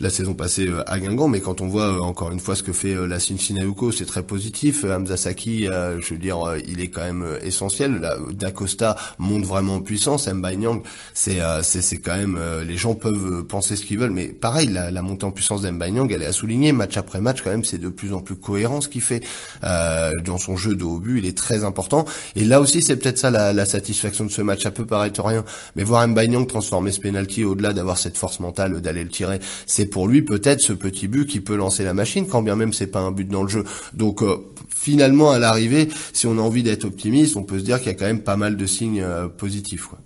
la 0.01 0.11
saison 0.11 0.35
passée 0.35 0.69
à 0.87 0.99
Guingamp. 1.01 1.29
Mais 1.29 1.41
quand 1.41 1.61
on 1.61 1.69
voit 1.69 1.97
euh, 1.97 2.01
encore 2.01 2.31
une 2.31 2.41
fois 2.41 2.55
ce 2.55 2.63
que 2.63 2.73
fait 2.73 2.95
euh, 2.95 3.07
la 3.07 3.21
Cincinnati, 3.21 3.67
c'est 3.97 4.07
très 4.07 4.23
positif. 4.23 4.85
Euh, 4.85 4.97
Hamza 4.97 5.17
je 5.47 6.11
veux 6.11 6.19
dire, 6.19 6.39
il 6.67 6.81
est 6.81 6.89
quand 6.89 7.03
même 7.03 7.25
essentiel. 7.43 8.01
D'Acosta 8.33 8.97
monte 9.19 9.45
vraiment 9.45 9.77
en 9.77 9.81
puissance. 9.81 10.29
Mbanyang, 10.29 10.83
c'est 11.15 11.39
c'est 11.63 11.83
c'est 11.83 11.99
quand 11.99 12.17
même 12.17 12.39
les 12.67 12.77
gens 12.77 12.95
peuvent 12.95 13.45
penser 13.45 13.77
ce 13.77 13.85
qu'ils 13.85 13.99
veulent, 13.99 14.11
mais 14.11 14.29
pareil, 14.29 14.69
la, 14.69 14.91
la 14.91 15.03
montée 15.03 15.25
en 15.25 15.31
puissance 15.31 15.63
d'Mbanyang, 15.63 16.11
elle 16.13 16.23
est 16.23 16.27
à 16.27 16.33
souligner. 16.33 16.73
Match 16.73 16.97
après 16.97 17.21
match, 17.21 17.43
quand 17.43 17.51
même, 17.51 17.65
c'est 17.65 17.79
de 17.79 17.89
plus 17.89 18.13
en 18.13 18.21
plus 18.21 18.37
cohérent 18.37 18.81
ce 18.81 18.89
qu'il 18.89 19.03
fait 19.03 19.23
dans 19.63 20.39
son 20.39 20.57
jeu 20.57 20.75
de 20.75 20.85
haut 20.85 20.99
but. 20.99 21.19
Il 21.19 21.27
est 21.27 21.37
très 21.37 21.65
important. 21.65 22.05
Et 22.35 22.45
là 22.45 22.61
aussi, 22.61 22.83
c'est 22.83 22.97
peut-être 22.97 23.19
ça 23.19 23.31
la, 23.31 23.53
la, 23.53 23.67
satisfaction 23.67 24.25
de 24.25 24.31
ce 24.31 24.43
match. 24.43 24.63
Ça 24.63 24.71
peut 24.71 24.87
paraître 24.87 25.23
rien, 25.25 25.45
mais 25.75 25.85
voir 25.85 26.07
Mbanyang 26.07 26.47
transformer 26.47 26.93
ce 26.93 27.01
penalty 27.01 27.45
au-delà 27.45 27.73
d'avoir 27.73 27.99
cette 27.99 28.17
force 28.17 28.41
mentale 28.41 28.81
d'aller 28.81 29.05
le 29.05 29.11
tirer, 29.11 29.39
c'est 29.67 29.87
pour 29.87 30.09
lui 30.09 30.23
peut-être 30.23 30.61
ce 30.61 30.73
petit 30.73 31.09
but 31.09 31.27
qui 31.27 31.41
peut 31.41 31.57
lancer 31.57 31.85
la 31.85 31.95
machine, 31.95 32.27
quand 32.27 32.43
bien 32.43 32.57
même 32.57 32.73
c'est 32.73 32.87
pas 32.87 33.01
un 33.01 33.11
but 33.11 33.29
dans 33.29 33.43
le 33.43 33.49
jeu. 33.49 33.65
Donc 33.95 34.23
euh, 34.23 34.37
finalement, 34.69 35.36
à 35.37 35.39
l'arrivée, 35.39 35.89
si 36.13 36.27
on 36.27 36.39
a 36.39 36.41
envie 36.41 36.63
d'être 36.63 36.85
optimiste, 36.85 37.37
on 37.37 37.45
peut 37.45 37.59
se 37.59 37.65
dire 37.65 37.79
qu'il 37.79 37.89
y 37.89 37.95
a 37.95 37.95
quand 37.95 38.07
même 38.07 38.23
pas 38.23 38.37
mal 38.37 38.57
de 38.57 38.67
signes 38.67 39.03
euh, 39.03 39.29
positifs. 39.29 39.87
Quoi. 39.87 39.99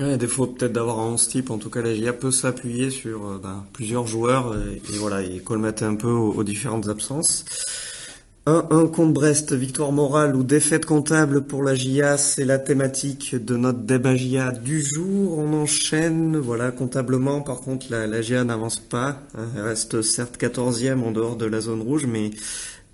Ouais, 0.00 0.16
défaut 0.16 0.46
peut-être 0.46 0.72
d'avoir 0.72 1.00
un 1.00 1.12
11 1.12 1.28
type, 1.28 1.50
en 1.50 1.58
tout 1.58 1.70
cas 1.70 1.82
la 1.82 1.92
GIA 1.92 2.12
peut 2.12 2.30
s'appuyer 2.30 2.90
sur 2.90 3.26
euh, 3.26 3.40
ben, 3.42 3.64
plusieurs 3.72 4.06
joueurs 4.06 4.56
et, 4.56 4.80
voilà, 4.98 5.22
et 5.22 5.40
colmater 5.40 5.84
un 5.84 5.96
peu 5.96 6.10
aux 6.10 6.44
différentes 6.44 6.88
absences. 6.88 7.44
1-1 8.48 8.90
contre 8.90 9.12
Brest, 9.12 9.52
victoire 9.52 9.92
morale 9.92 10.34
ou 10.34 10.42
défaite 10.42 10.86
comptable 10.86 11.42
pour 11.42 11.62
la 11.62 11.74
GIA, 11.74 12.16
c'est 12.16 12.46
la 12.46 12.58
thématique 12.58 13.34
de 13.34 13.58
notre 13.58 13.80
débat 13.80 14.16
GIA 14.16 14.52
du 14.52 14.80
jour. 14.80 15.36
On 15.36 15.52
enchaîne, 15.52 16.38
voilà, 16.38 16.70
comptablement, 16.70 17.42
par 17.42 17.60
contre, 17.60 17.88
la, 17.90 18.06
la 18.06 18.22
GIA 18.22 18.44
n'avance 18.44 18.78
pas. 18.78 19.20
Elle 19.54 19.64
reste 19.64 20.00
certes 20.00 20.40
14e 20.40 21.02
en 21.02 21.10
dehors 21.10 21.36
de 21.36 21.44
la 21.44 21.60
zone 21.60 21.82
rouge, 21.82 22.06
mais 22.06 22.30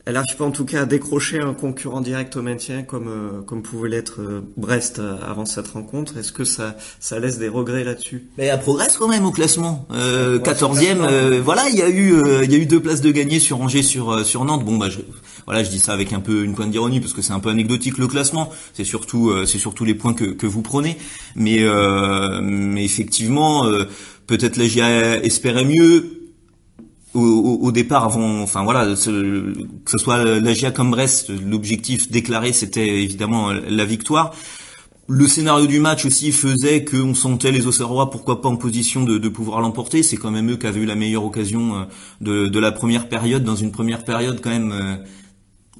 Elle 0.07 0.15
n'arrive 0.15 0.37
pas 0.37 0.45
en 0.45 0.51
tout 0.51 0.67
cas 0.67 0.83
à 0.83 0.85
décrocher 0.85 1.41
un 1.41 1.55
concurrent 1.55 2.03
direct 2.03 2.37
au 2.37 2.43
maintien 2.43 2.83
comme 2.83 3.09
euh, 3.09 3.41
comme 3.41 3.63
pouvait 3.63 3.89
l'être 3.89 4.21
euh, 4.21 4.43
Brest 4.59 4.99
euh, 4.99 5.17
avant 5.27 5.47
cette 5.47 5.69
rencontre. 5.69 6.19
Est-ce 6.19 6.31
que 6.31 6.45
ça 6.45 6.77
ça 7.01 7.19
laisse 7.19 7.39
des 7.39 7.49
regrets 7.49 7.85
là-dessus? 7.85 8.29
Mais 8.37 8.45
elle 8.45 8.61
progresse 8.61 8.99
quand 8.99 9.09
même 9.09 9.25
au 9.25 9.31
classement. 9.31 9.87
Euh, 9.93 10.39
14e, 10.41 11.39
voilà, 11.39 11.71
il 11.71 11.77
y 11.77 11.83
a 11.83 11.89
eu 11.89 12.23
il 12.43 12.53
y 12.53 12.55
a 12.55 12.59
eu 12.59 12.67
deux 12.67 12.81
places 12.81 13.01
de 13.01 13.11
gagné 13.11 13.39
sur 13.39 13.63
Angers 13.63 13.83
sur 13.83 14.27
sur 14.27 14.45
Nantes. 14.45 14.65
Bon 14.65 14.77
bah 14.77 14.91
je, 14.91 15.01
voilà, 15.47 15.65
je 15.65 15.71
dis 15.71 15.79
ça 15.79 15.95
avec 15.95 16.13
un 16.13 16.21
peu 16.21 16.45
une 16.45 16.55
pointe 16.55 16.71
d'ironie 16.71 17.01
parce 17.01 17.15
que 17.15 17.23
c'est 17.23 17.33
un 17.33 17.41
peu 17.41 17.49
anecdotique 17.49 17.97
le 17.97 18.07
classement. 18.07 18.51
C'est 18.75 18.85
surtout 18.85 19.33
c'est 19.47 19.59
surtout 19.59 19.87
les 19.87 19.95
points 19.95 20.13
que 20.13 20.27
que 20.27 20.47
vous 20.47 20.61
prenez. 20.61 20.99
Mais 21.35 21.65
mais 22.43 22.85
effectivement 22.85 23.65
peut-être 24.27 24.57
la 24.57 24.67
GIA 24.67 25.25
espérait 25.25 25.65
mieux 25.65 26.14
au, 27.15 27.73
départ, 27.73 28.05
avant, 28.05 28.43
enfin 28.43 28.65
voilà, 28.65 28.87
que 28.87 28.95
ce 28.97 29.99
soit 29.99 30.25
l'AGA 30.25 30.71
comme 30.71 30.91
Brest, 30.91 31.31
l'objectif 31.47 32.11
déclaré 32.11 32.53
c'était 32.53 33.03
évidemment 33.03 33.53
la 33.53 33.85
victoire. 33.85 34.35
Le 35.07 35.29
scénario 35.29 35.67
du 35.67 35.81
match 35.81 36.07
aussi 36.07 36.33
faisait 36.33 36.83
qu'on 36.83 37.13
sentait 37.13 37.53
les 37.53 37.67
Auxerrois, 37.67 38.09
pourquoi 38.11 38.41
pas 38.41 38.49
en 38.49 38.57
position 38.57 39.05
de, 39.05 39.29
pouvoir 39.29 39.61
l'emporter. 39.61 40.03
C'est 40.03 40.17
quand 40.17 40.31
même 40.31 40.51
eux 40.51 40.57
qui 40.57 40.67
avaient 40.67 40.81
eu 40.81 40.87
la 40.87 40.95
meilleure 40.95 41.25
occasion 41.25 41.77
euh, 41.77 41.85
de, 42.23 42.49
de, 42.49 42.59
la 42.59 42.73
première 42.73 43.09
période, 43.11 43.45
dans 43.45 43.57
une 43.57 43.71
première 43.71 44.05
période 44.05 44.41
quand 44.41 44.49
même 44.49 44.73
euh, 44.73 44.97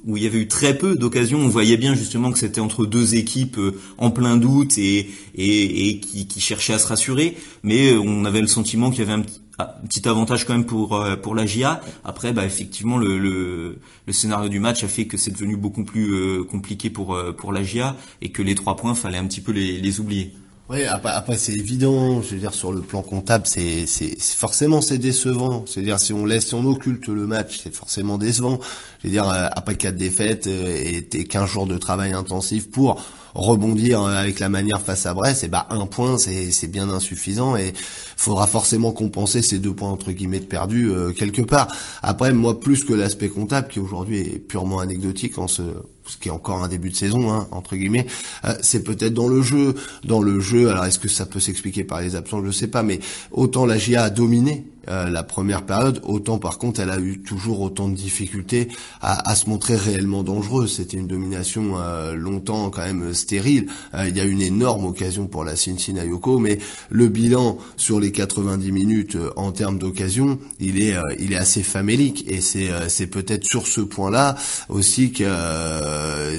où 0.05 0.15
il 0.15 0.21
y 0.21 0.27
avait 0.27 0.37
eu 0.37 0.47
très 0.47 0.77
peu 0.77 0.95
d'occasions. 0.95 1.39
On 1.39 1.47
voyait 1.47 1.77
bien 1.77 1.95
justement 1.95 2.31
que 2.31 2.37
c'était 2.37 2.61
entre 2.61 2.85
deux 2.85 3.15
équipes 3.15 3.57
euh, 3.57 3.71
en 3.97 4.11
plein 4.11 4.37
doute 4.37 4.77
et, 4.77 5.09
et, 5.33 5.89
et 5.89 5.99
qui, 5.99 6.27
qui, 6.27 6.39
cherchaient 6.39 6.73
à 6.73 6.79
se 6.79 6.87
rassurer. 6.87 7.35
Mais 7.63 7.93
on 7.93 8.25
avait 8.25 8.41
le 8.41 8.47
sentiment 8.47 8.91
qu'il 8.91 8.99
y 8.99 9.03
avait 9.03 9.13
un 9.13 9.21
petit 9.21 9.41
ah, 9.57 9.75
petit 9.87 10.07
avantage 10.07 10.45
quand 10.45 10.53
même 10.53 10.65
pour 10.65 10.95
euh, 10.95 11.15
pour 11.15 11.35
la 11.35 11.45
GIA. 11.45 11.81
Après, 12.03 12.33
bah 12.33 12.45
effectivement, 12.45 12.97
le, 12.97 13.17
le, 13.17 13.77
le 14.05 14.13
scénario 14.13 14.49
du 14.49 14.59
match 14.59 14.83
a 14.83 14.87
fait 14.87 15.05
que 15.05 15.17
c'est 15.17 15.31
devenu 15.31 15.55
beaucoup 15.55 15.83
plus 15.83 16.13
euh, 16.13 16.43
compliqué 16.43 16.89
pour 16.89 17.15
euh, 17.15 17.31
pour 17.31 17.53
la 17.53 17.63
GIA 17.63 17.95
et 18.21 18.29
que 18.31 18.41
les 18.41 18.55
trois 18.55 18.75
points 18.75 18.95
fallait 18.95 19.17
un 19.17 19.25
petit 19.27 19.41
peu 19.41 19.51
les, 19.51 19.79
les 19.79 19.99
oublier. 19.99 20.33
Oui, 20.67 20.83
après, 20.83 21.11
après 21.11 21.37
c'est 21.37 21.53
évident. 21.53 22.23
Je 22.23 22.31
veux 22.31 22.39
dire 22.39 22.55
sur 22.55 22.71
le 22.71 22.81
plan 22.81 23.03
comptable, 23.03 23.45
c'est 23.45 23.85
c'est 23.85 24.19
forcément 24.19 24.81
c'est 24.81 24.97
décevant. 24.97 25.63
C'est-à-dire 25.67 25.99
si 25.99 26.11
on 26.11 26.25
laisse, 26.25 26.47
si 26.47 26.55
on 26.55 26.65
occulte 26.65 27.07
le 27.07 27.27
match, 27.27 27.59
c'est 27.63 27.73
forcément 27.73 28.17
décevant. 28.17 28.59
Je 28.99 29.07
veux 29.07 29.11
dire 29.11 29.29
après 29.29 29.75
quatre 29.75 29.95
défaites 29.95 30.47
et, 30.47 30.97
et 30.97 31.23
15 31.25 31.47
jours 31.47 31.67
de 31.67 31.77
travail 31.77 32.13
intensif 32.13 32.71
pour 32.71 32.99
rebondir 33.35 34.01
avec 34.05 34.39
la 34.39 34.49
manière 34.49 34.81
face 34.81 35.05
à 35.05 35.13
Brest, 35.13 35.43
et 35.43 35.49
bah 35.49 35.67
un 35.69 35.85
point 35.85 36.17
c'est 36.17 36.49
c'est 36.51 36.67
bien 36.67 36.89
insuffisant 36.89 37.55
et 37.55 37.73
faudra 38.17 38.47
forcément 38.47 38.91
compenser 38.91 39.43
ces 39.43 39.59
deux 39.59 39.73
points 39.73 39.89
entre 39.91 40.11
guillemets 40.13 40.39
de 40.39 40.45
perdus 40.45 40.89
euh, 40.89 41.11
quelque 41.11 41.43
part. 41.43 41.67
Après 42.01 42.33
moi 42.33 42.59
plus 42.59 42.83
que 42.83 42.93
l'aspect 42.93 43.29
comptable 43.29 43.67
qui 43.67 43.79
aujourd'hui 43.79 44.19
est 44.19 44.39
purement 44.39 44.79
anecdotique 44.79 45.37
en 45.37 45.47
ce 45.47 45.61
ce 46.07 46.17
qui 46.17 46.29
est 46.29 46.31
encore 46.31 46.63
un 46.63 46.67
début 46.67 46.89
de 46.89 46.95
saison 46.95 47.31
hein, 47.31 47.47
entre 47.51 47.75
guillemets, 47.75 48.05
euh, 48.45 48.53
c'est 48.61 48.83
peut-être 48.83 49.13
dans 49.13 49.27
le 49.27 49.41
jeu, 49.41 49.75
dans 50.03 50.21
le 50.21 50.39
jeu. 50.39 50.69
Alors 50.69 50.85
est-ce 50.85 50.99
que 50.99 51.07
ça 51.07 51.25
peut 51.25 51.39
s'expliquer 51.39 51.83
par 51.83 52.01
les 52.01 52.15
absents, 52.15 52.43
je 52.45 52.51
sais 52.51 52.67
pas, 52.67 52.83
mais 52.83 52.99
autant 53.31 53.65
la 53.65 53.77
GIA 53.77 54.03
a 54.03 54.09
dominé 54.09 54.65
euh, 54.89 55.09
la 55.09 55.23
première 55.23 55.63
période, 55.63 56.01
autant 56.03 56.37
par 56.37 56.57
contre 56.57 56.79
elle 56.79 56.89
a 56.89 56.99
eu 56.99 57.19
toujours 57.19 57.61
autant 57.61 57.89
de 57.89 57.95
difficultés 57.95 58.67
à, 59.01 59.29
à 59.29 59.35
se 59.35 59.49
montrer 59.49 59.75
réellement 59.75 60.23
dangereuse. 60.23 60.75
C'était 60.75 60.97
une 60.97 61.07
domination 61.07 61.77
euh, 61.77 62.15
longtemps 62.15 62.69
quand 62.69 62.83
même 62.83 63.13
stérile. 63.13 63.67
Euh, 63.93 64.07
il 64.07 64.15
y 64.15 64.21
a 64.21 64.23
une 64.25 64.41
énorme 64.41 64.85
occasion 64.85 65.27
pour 65.27 65.43
la 65.43 65.55
Cincinnati 65.55 66.07
Yoko, 66.07 66.39
mais 66.39 66.59
le 66.89 67.07
bilan 67.07 67.57
sur 67.77 67.99
les 67.99 68.11
90 68.11 68.71
minutes 68.71 69.17
en 69.35 69.51
termes 69.51 69.79
d'occasion, 69.79 70.39
il 70.59 70.81
est 70.81 70.95
il 71.19 71.33
est 71.33 71.37
assez 71.37 71.63
famélique 71.63 72.25
et 72.27 72.41
c'est 72.41 72.69
c'est 72.89 73.07
peut-être 73.07 73.43
sur 73.43 73.67
ce 73.67 73.81
point-là 73.81 74.35
aussi 74.69 75.11
que 75.11 75.25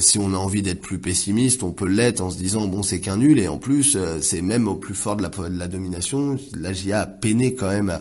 si 0.00 0.18
on 0.18 0.32
a 0.34 0.36
envie 0.36 0.62
d'être 0.62 0.80
plus 0.80 0.98
pessimiste, 0.98 1.62
on 1.62 1.72
peut 1.72 1.88
l'être 1.88 2.20
en 2.20 2.30
se 2.30 2.38
disant 2.38 2.66
bon 2.66 2.82
c'est 2.82 3.00
qu'un 3.00 3.16
nul 3.16 3.38
et 3.38 3.48
en 3.48 3.58
plus 3.58 3.96
c'est 4.20 4.42
même 4.42 4.68
au 4.68 4.76
plus 4.76 4.94
fort 4.94 5.16
de 5.16 5.22
la, 5.22 5.28
de 5.28 5.58
la 5.58 5.68
domination, 5.68 6.36
la 6.58 6.72
GIA 6.72 7.02
a 7.02 7.06
peiné 7.06 7.54
quand 7.54 7.68
même 7.68 7.98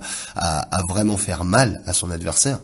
vraiment 0.90 1.18
faire 1.18 1.44
mal 1.44 1.82
à 1.86 1.94
son 1.94 2.12
adversaire. 2.12 2.60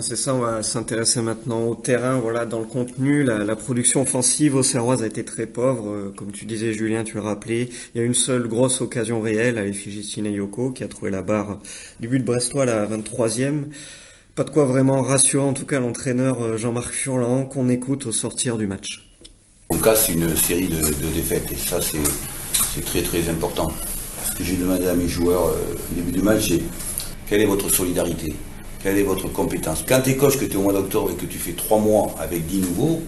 C'est 0.00 0.16
ça, 0.16 0.34
on 0.34 0.40
va 0.40 0.62
s'intéresser 0.62 1.22
maintenant 1.22 1.64
au 1.64 1.74
terrain, 1.74 2.18
voilà, 2.18 2.44
dans 2.44 2.58
le 2.58 2.66
contenu. 2.66 3.22
La, 3.22 3.56
production 3.56 4.02
offensive 4.02 4.54
au 4.54 4.62
Serroise 4.62 5.02
a 5.02 5.06
été 5.06 5.24
très 5.24 5.46
pauvre, 5.46 5.90
euh, 5.90 6.14
comme 6.14 6.32
tu 6.32 6.44
disais 6.44 6.72
Julien, 6.72 7.02
tu 7.02 7.14
le 7.14 7.22
rappelais. 7.22 7.70
Il 7.94 7.98
y 7.98 8.04
a 8.04 8.04
une 8.04 8.14
seule 8.14 8.46
grosse 8.46 8.80
occasion 8.80 9.20
réelle 9.20 9.56
à 9.58 9.64
l'effigie 9.64 10.20
Yoko 10.20 10.72
qui 10.72 10.84
a 10.84 10.88
trouvé 10.88 11.10
la 11.10 11.22
barre 11.22 11.60
du 12.00 12.08
but 12.08 12.18
de 12.18 12.24
Brestois, 12.24 12.66
la 12.66 12.86
23e. 12.86 13.64
Pas 14.34 14.44
de 14.44 14.50
quoi 14.50 14.66
vraiment 14.66 15.00
rassurer 15.00 15.44
en 15.44 15.54
tout 15.54 15.64
cas 15.64 15.80
l'entraîneur 15.80 16.42
euh, 16.42 16.56
Jean-Marc 16.58 16.92
Furlan 16.92 17.46
qu'on 17.46 17.70
écoute 17.70 18.06
au 18.06 18.12
sortir 18.12 18.58
du 18.58 18.66
match. 18.66 19.08
En 19.70 19.78
cas, 19.78 19.94
c'est 19.94 20.12
une 20.12 20.36
série 20.36 20.68
de, 20.68 20.80
défaites 21.14 21.50
et 21.52 21.56
ça 21.56 21.80
c'est 21.80 22.84
très 22.84 23.02
très 23.02 23.28
important. 23.30 23.72
Ce 24.30 24.36
que 24.36 24.44
j'ai 24.44 24.56
demandé 24.56 24.86
à 24.86 24.94
mes 24.94 25.08
joueurs 25.08 25.46
euh, 25.46 25.74
au 25.90 25.94
début 25.94 26.12
du 26.12 26.22
match, 26.22 26.48
c'est 26.48 26.60
quelle 27.28 27.40
est 27.40 27.46
votre 27.46 27.68
solidarité? 27.68 28.34
Quelle 28.82 28.98
est 28.98 29.02
votre 29.02 29.28
compétence? 29.28 29.84
Quand 29.86 30.00
tu 30.02 30.10
es 30.10 30.16
coach, 30.16 30.38
que 30.38 30.44
tu 30.44 30.52
es 30.52 30.56
au 30.56 30.62
mois 30.62 30.72
d'octobre 30.72 31.10
et 31.10 31.14
que 31.14 31.26
tu 31.26 31.38
fais 31.38 31.52
trois 31.52 31.78
mois 31.78 32.14
avec 32.20 32.46
dix 32.46 32.60
nouveaux, 32.60 33.02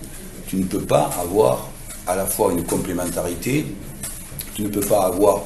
tu 0.49 0.57
ne 0.57 0.65
peux 0.65 0.81
pas 0.81 1.11
avoir 1.21 1.69
à 2.07 2.17
la 2.17 2.27
fois 2.27 2.53
une 2.53 2.65
complémentarité, 2.65 3.67
tu 4.55 4.63
ne 4.63 4.69
peux 4.69 4.81
pas 4.81 5.03
avoir 5.03 5.43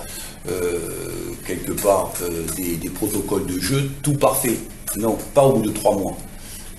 euh, 0.48 0.78
quelque 1.46 1.72
part 1.72 2.12
euh, 2.22 2.44
des, 2.56 2.88
protocoles 2.88 3.46
de 3.46 3.58
jeu 3.60 3.90
tout 4.02 4.14
parfait. 4.14 4.56
Non, 4.96 5.18
pas 5.34 5.42
au 5.42 5.54
bout 5.54 5.62
de 5.62 5.70
trois 5.70 5.94
mois. 5.94 6.16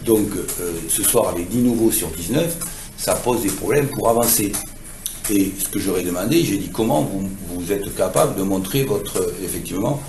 Donc 0.06 0.30
euh, 0.36 0.74
ce 0.90 1.04
soir 1.04 1.30
avec 1.30 1.50
10 1.50 1.60
nouveaux 1.60 1.92
sur 1.92 2.08
19, 2.10 2.58
ça 2.98 3.16
pose 3.16 3.42
des 3.42 3.50
problèmes 3.50 3.88
pour 3.88 4.10
avancer. 4.10 4.52
Et 5.30 5.52
ce 5.58 5.70
que 5.70 5.80
j'aurais 5.80 6.04
demandé, 6.04 6.44
j'ai 6.44 6.58
dit 6.58 6.70
comment 6.70 7.02
vous, 7.02 7.30
vous, 7.56 7.72
êtes 7.72 7.96
capable 7.96 8.36
de 8.36 8.44
montrer 8.44 8.84
votre 8.84 9.34
effectivement 9.44 10.02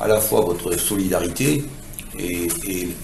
à 0.00 0.08
la 0.08 0.20
fois 0.20 0.40
votre 0.40 0.78
solidarité 0.78 1.64
et, 2.18 2.48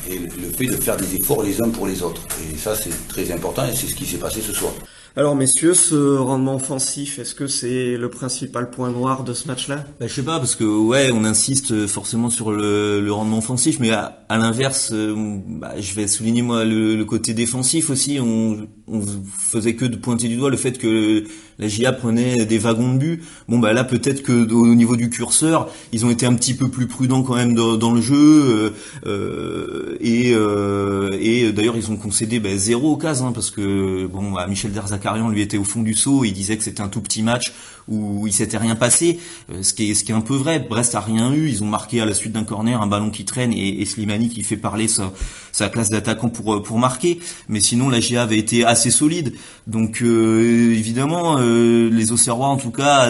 le 0.08 0.50
fait 0.56 0.66
de 0.66 0.76
faire 0.76 0.96
des 0.96 1.16
efforts 1.16 1.42
les 1.42 1.60
uns 1.60 1.68
pour 1.70 1.86
les 1.86 2.02
autres. 2.02 2.22
Et 2.52 2.56
ça, 2.56 2.74
c'est 2.74 3.08
très 3.08 3.30
important 3.32 3.66
et 3.66 3.74
c'est 3.74 3.86
ce 3.86 3.94
qui 3.94 4.06
s'est 4.06 4.18
passé 4.18 4.40
ce 4.40 4.52
soir. 4.52 4.72
Alors 5.16 5.34
messieurs, 5.34 5.74
ce 5.74 6.16
rendement 6.16 6.54
offensif, 6.54 7.18
est-ce 7.18 7.34
que 7.34 7.48
c'est 7.48 7.96
le 7.96 8.08
principal 8.10 8.70
point 8.70 8.92
noir 8.92 9.24
de 9.24 9.32
ce 9.32 9.48
match-là? 9.48 9.84
Bah, 9.98 10.06
Je 10.06 10.14
sais 10.14 10.22
pas, 10.22 10.38
parce 10.38 10.54
que 10.54 10.62
ouais, 10.62 11.10
on 11.12 11.24
insiste 11.24 11.88
forcément 11.88 12.30
sur 12.30 12.52
le, 12.52 13.04
rendement 13.10 13.38
offensif, 13.38 13.78
mais 13.80 13.90
à, 13.90 14.24
l'inverse, 14.30 14.90
euh, 14.92 15.14
bah, 15.48 15.74
je 15.80 15.94
vais 15.94 16.06
souligner 16.06 16.42
moi 16.42 16.64
le, 16.64 17.02
côté 17.04 17.34
défensif 17.34 17.90
aussi. 17.90 18.20
On, 18.20 18.68
on 18.86 19.02
faisait 19.36 19.74
que 19.74 19.84
de 19.84 19.96
pointer 19.96 20.28
du 20.28 20.36
doigt 20.36 20.48
le 20.48 20.56
fait 20.56 20.78
que 20.78 21.24
la 21.60 21.68
GIA 21.68 21.92
prenait 21.92 22.46
des 22.46 22.58
wagons 22.58 22.92
de 22.94 22.98
but. 22.98 23.22
Bon 23.48 23.58
bah 23.58 23.72
là 23.72 23.84
peut-être 23.84 24.22
que 24.22 24.50
au 24.50 24.74
niveau 24.74 24.96
du 24.96 25.10
curseur, 25.10 25.68
ils 25.92 26.04
ont 26.06 26.10
été 26.10 26.26
un 26.26 26.34
petit 26.34 26.54
peu 26.54 26.68
plus 26.68 26.86
prudents 26.86 27.22
quand 27.22 27.36
même 27.36 27.54
dans, 27.54 27.92
le 27.92 28.00
jeu 28.00 28.16
euh, 28.16 28.70
euh, 29.06 29.96
et, 30.00 30.32
euh, 30.34 31.08
et 31.20 31.52
d'ailleurs 31.52 31.76
ils 31.76 31.90
ont 31.90 31.96
concédé 31.96 32.40
bah, 32.40 32.56
zéro 32.56 32.92
occasion 32.92 33.28
hein, 33.28 33.32
parce 33.32 33.50
que 33.50 34.06
bon 34.06 34.32
bah, 34.32 34.46
Michel 34.46 34.72
Derzakarian 34.72 35.28
lui 35.28 35.42
était 35.42 35.58
au 35.58 35.64
fond 35.64 35.82
du 35.82 35.94
saut, 35.94 36.24
il 36.24 36.32
disait 36.32 36.56
que 36.56 36.64
c'était 36.64 36.82
un 36.82 36.88
tout 36.88 37.00
petit 37.00 37.22
match 37.22 37.52
où 37.88 38.26
il 38.28 38.32
s'était 38.32 38.58
rien 38.58 38.76
passé, 38.76 39.18
ce 39.62 39.72
qui 39.72 39.90
est 39.90 40.10
un 40.12 40.20
peu 40.20 40.36
vrai. 40.36 40.60
Brest 40.60 40.94
a 40.94 41.00
rien 41.00 41.32
eu, 41.32 41.48
ils 41.48 41.64
ont 41.64 41.66
marqué 41.66 42.00
à 42.00 42.06
la 42.06 42.14
suite 42.14 42.32
d'un 42.32 42.44
corner 42.44 42.80
un 42.80 42.86
ballon 42.86 43.10
qui 43.10 43.24
traîne 43.24 43.52
et, 43.52 43.80
et 43.80 43.84
Slimani 43.84 44.28
qui 44.28 44.44
fait 44.44 44.56
parler 44.56 44.86
sa, 44.86 45.68
classe 45.68 45.90
d'attaquant 45.90 46.28
pour 46.28 46.62
pour 46.62 46.78
marquer, 46.78 47.18
mais 47.48 47.58
sinon 47.58 47.88
la 47.88 47.98
GIA 47.98 48.22
avait 48.22 48.38
été 48.38 48.64
assez 48.64 48.90
solide. 48.90 49.32
Donc 49.66 50.02
évidemment 50.02 51.38
euh, 51.50 51.90
les 51.90 52.12
Auxerrois, 52.12 52.48
en 52.48 52.56
tout 52.56 52.70
cas, 52.70 53.08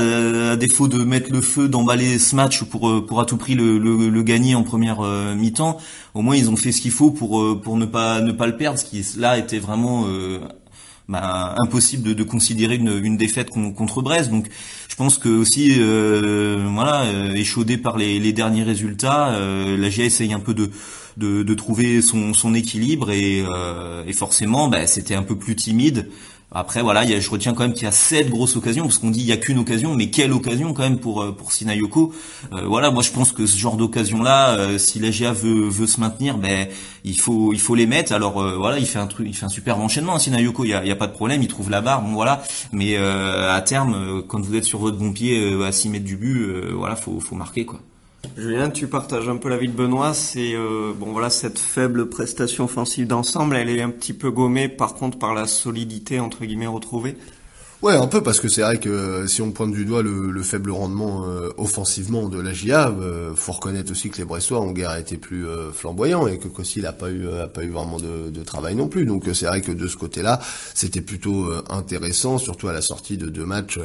à, 0.52 0.56
défaut 0.56 0.88
de 0.88 1.02
mettre 1.04 1.32
le 1.32 1.40
feu, 1.40 1.68
d'emballer 1.68 2.18
ce 2.18 2.34
match 2.34 2.64
pour 2.64 2.88
euh, 2.88 3.04
pour 3.06 3.20
à 3.20 3.26
tout 3.26 3.36
prix 3.36 3.54
le, 3.54 4.22
gagner 4.22 4.54
en 4.54 4.62
première 4.62 5.00
euh, 5.00 5.34
mi-temps, 5.34 5.78
au 6.14 6.22
moins 6.22 6.36
ils 6.36 6.50
ont 6.50 6.56
fait 6.56 6.72
ce 6.72 6.80
qu'il 6.80 6.90
faut 6.90 7.10
pour 7.10 7.60
pour 7.60 7.76
ne 7.76 7.86
pas 7.86 8.20
ne 8.20 8.32
pas 8.32 8.46
le 8.46 8.56
perdre, 8.56 8.78
ce 8.78 8.84
qui 8.84 9.04
là 9.18 9.38
était 9.38 9.58
vraiment 9.58 10.06
bah, 11.08 11.54
impossible 11.58 12.14
de, 12.14 12.22
considérer 12.22 12.76
une, 12.76 13.16
défaite 13.16 13.48
contre 13.50 14.02
Brest. 14.02 14.30
Donc, 14.30 14.48
je 14.88 14.94
pense 14.94 15.18
que 15.18 15.28
aussi, 15.28 15.78
voilà, 15.78 17.04
échaudé 17.34 17.76
par 17.76 17.96
les, 17.96 18.32
derniers 18.32 18.62
résultats, 18.62 19.36
la 19.38 19.90
GIA 19.90 20.04
essaye 20.04 20.32
un 20.32 20.40
peu 20.40 20.54
de 20.54 20.70
de, 21.16 21.54
trouver 21.54 22.00
son, 22.02 22.54
équilibre 22.54 23.10
et, 23.10 23.44
forcément, 24.12 24.68
bah, 24.68 24.86
c'était 24.86 25.14
un 25.14 25.22
peu 25.22 25.36
plus 25.36 25.56
timide. 25.56 26.08
Après 26.52 26.82
voilà, 26.82 27.06
je 27.06 27.30
retiens 27.30 27.54
quand 27.54 27.62
même 27.62 27.74
qu'il 27.74 27.84
y 27.84 27.86
a 27.86 27.92
sept 27.92 28.28
grosses 28.28 28.56
occasions 28.56 28.82
parce 28.82 28.98
qu'on 28.98 29.10
dit 29.10 29.20
il 29.20 29.26
y 29.26 29.32
a 29.32 29.36
qu'une 29.36 29.58
occasion, 29.58 29.94
mais 29.94 30.10
quelle 30.10 30.32
occasion 30.32 30.72
quand 30.74 30.82
même 30.82 30.98
pour 30.98 31.22
euh, 31.22 31.30
pour 31.30 31.52
Sinayoko. 31.52 32.12
Euh, 32.52 32.66
voilà, 32.66 32.90
moi 32.90 33.04
je 33.04 33.12
pense 33.12 33.30
que 33.30 33.46
ce 33.46 33.56
genre 33.56 33.76
d'occasion 33.76 34.20
là, 34.20 34.50
euh, 34.56 34.76
si 34.76 34.98
la 34.98 35.10
GA 35.10 35.32
veut 35.32 35.68
veut 35.68 35.86
se 35.86 36.00
maintenir, 36.00 36.38
ben 36.38 36.66
il 37.04 37.16
faut 37.18 37.52
il 37.52 37.60
faut 37.60 37.76
les 37.76 37.86
mettre. 37.86 38.12
Alors 38.12 38.42
voilà, 38.58 38.78
il 38.80 38.86
fait 38.86 38.98
un 38.98 39.06
truc, 39.06 39.28
il 39.28 39.34
fait 39.34 39.46
un 39.46 39.50
super 39.50 39.78
enchaînement. 39.78 40.18
Sinayoko, 40.18 40.64
il 40.64 40.70
y 40.70 40.74
a, 40.74 40.96
pas 40.96 41.06
de 41.06 41.12
problème, 41.12 41.40
il 41.40 41.48
trouve 41.48 41.70
la 41.70 41.82
barre, 41.82 42.02
bon 42.02 42.14
voilà. 42.14 42.42
Mais 42.72 42.96
à 42.96 43.60
terme, 43.60 44.24
quand 44.26 44.40
vous 44.40 44.56
êtes 44.56 44.64
sur 44.64 44.80
votre 44.80 44.98
bon 44.98 45.12
pied 45.12 45.64
à 45.64 45.70
6 45.70 45.88
mètres 45.88 46.04
du 46.04 46.16
but, 46.16 46.50
voilà, 46.72 46.96
faut 46.96 47.20
faut 47.20 47.36
marquer 47.36 47.64
quoi. 47.64 47.80
Julien, 48.36 48.70
tu 48.70 48.86
partages 48.86 49.28
un 49.28 49.36
peu 49.36 49.48
la 49.48 49.56
vie 49.56 49.68
de 49.68 49.72
Benoît. 49.72 50.14
C'est 50.14 50.54
euh, 50.54 50.92
bon 50.96 51.12
voilà 51.12 51.30
cette 51.30 51.58
faible 51.58 52.08
prestation 52.08 52.64
offensive 52.64 53.06
d'ensemble, 53.06 53.56
elle 53.56 53.68
est 53.68 53.82
un 53.82 53.90
petit 53.90 54.12
peu 54.12 54.30
gommée 54.30 54.68
par 54.68 54.94
contre 54.94 55.18
par 55.18 55.34
la 55.34 55.46
solidité 55.46 56.20
entre 56.20 56.44
guillemets 56.44 56.66
retrouvée. 56.66 57.16
Ouais, 57.82 57.94
un 57.94 58.08
peu 58.08 58.22
parce 58.22 58.40
que 58.40 58.48
c'est 58.48 58.60
vrai 58.60 58.76
que 58.76 58.90
euh, 58.90 59.26
si 59.26 59.40
on 59.40 59.52
pointe 59.52 59.72
du 59.72 59.86
doigt 59.86 60.02
le, 60.02 60.42
faible 60.42 60.70
rendement 60.70 61.24
euh, 61.26 61.48
offensivement 61.56 62.28
de 62.28 62.38
la 62.38 62.52
GIA, 62.52 62.88
euh, 62.88 63.34
faut 63.34 63.52
reconnaître 63.52 63.90
aussi 63.90 64.10
que 64.10 64.18
les 64.18 64.26
Bressois 64.26 64.60
ont 64.60 64.72
guère 64.72 64.94
été 64.96 65.16
plus 65.16 65.46
flamboyants 65.72 66.26
et 66.26 66.38
que 66.38 66.46
Kossi 66.48 66.82
n'a 66.82 66.92
pas 66.92 67.08
eu 67.08 67.26
a 67.30 67.48
pas 67.48 67.64
eu 67.64 67.70
vraiment 67.70 67.98
de, 67.98 68.28
de 68.28 68.42
travail 68.44 68.74
non 68.74 68.88
plus. 68.88 69.06
Donc 69.06 69.24
c'est 69.32 69.46
vrai 69.46 69.62
que 69.62 69.72
de 69.72 69.88
ce 69.88 69.96
côté-là, 69.96 70.40
c'était 70.74 71.00
plutôt 71.00 71.50
intéressant, 71.70 72.36
surtout 72.36 72.68
à 72.68 72.74
la 72.74 72.82
sortie 72.82 73.16
de 73.16 73.30
deux 73.30 73.46
matchs 73.46 73.78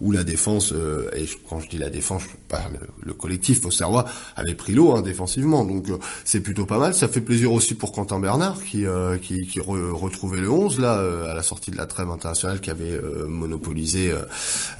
où 0.00 0.12
la 0.12 0.24
défense 0.24 0.72
et 1.16 1.26
quand 1.48 1.60
je 1.60 1.68
dis 1.68 1.78
la 1.78 1.90
défense, 1.90 2.22
pas 2.48 2.62
le, 2.72 2.78
le 3.02 3.12
collectif 3.12 3.64
Auxerrois 3.64 4.04
avait 4.36 4.54
pris 4.54 4.72
l'eau 4.72 4.92
hein, 4.92 5.02
défensivement. 5.02 5.64
Donc 5.64 5.86
c'est 6.24 6.40
plutôt 6.40 6.66
pas 6.66 6.78
mal. 6.78 6.94
Ça 6.94 7.08
fait 7.08 7.20
plaisir 7.20 7.52
aussi 7.52 7.74
pour 7.74 7.92
Quentin 7.92 8.20
Bernard 8.20 8.62
qui 8.62 8.84
qui, 9.22 9.46
qui 9.46 9.60
retrouvait 9.60 10.40
le 10.40 10.50
11 10.50 10.80
là 10.80 11.02
à 11.28 11.34
la 11.34 11.42
sortie 11.42 11.70
de 11.70 11.76
la 11.76 11.86
trêve 11.86 12.10
internationale 12.10 12.60
qui 12.60 12.70
avait 12.70 12.92
euh, 12.92 13.26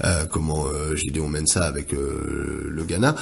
euh, 0.03 0.25
comment 0.25 0.65
euh, 0.67 0.95
Gideon 0.95 1.29
ça 1.45 1.65
avec 1.65 1.91
le 1.91 2.83
Ghana. 2.87 3.15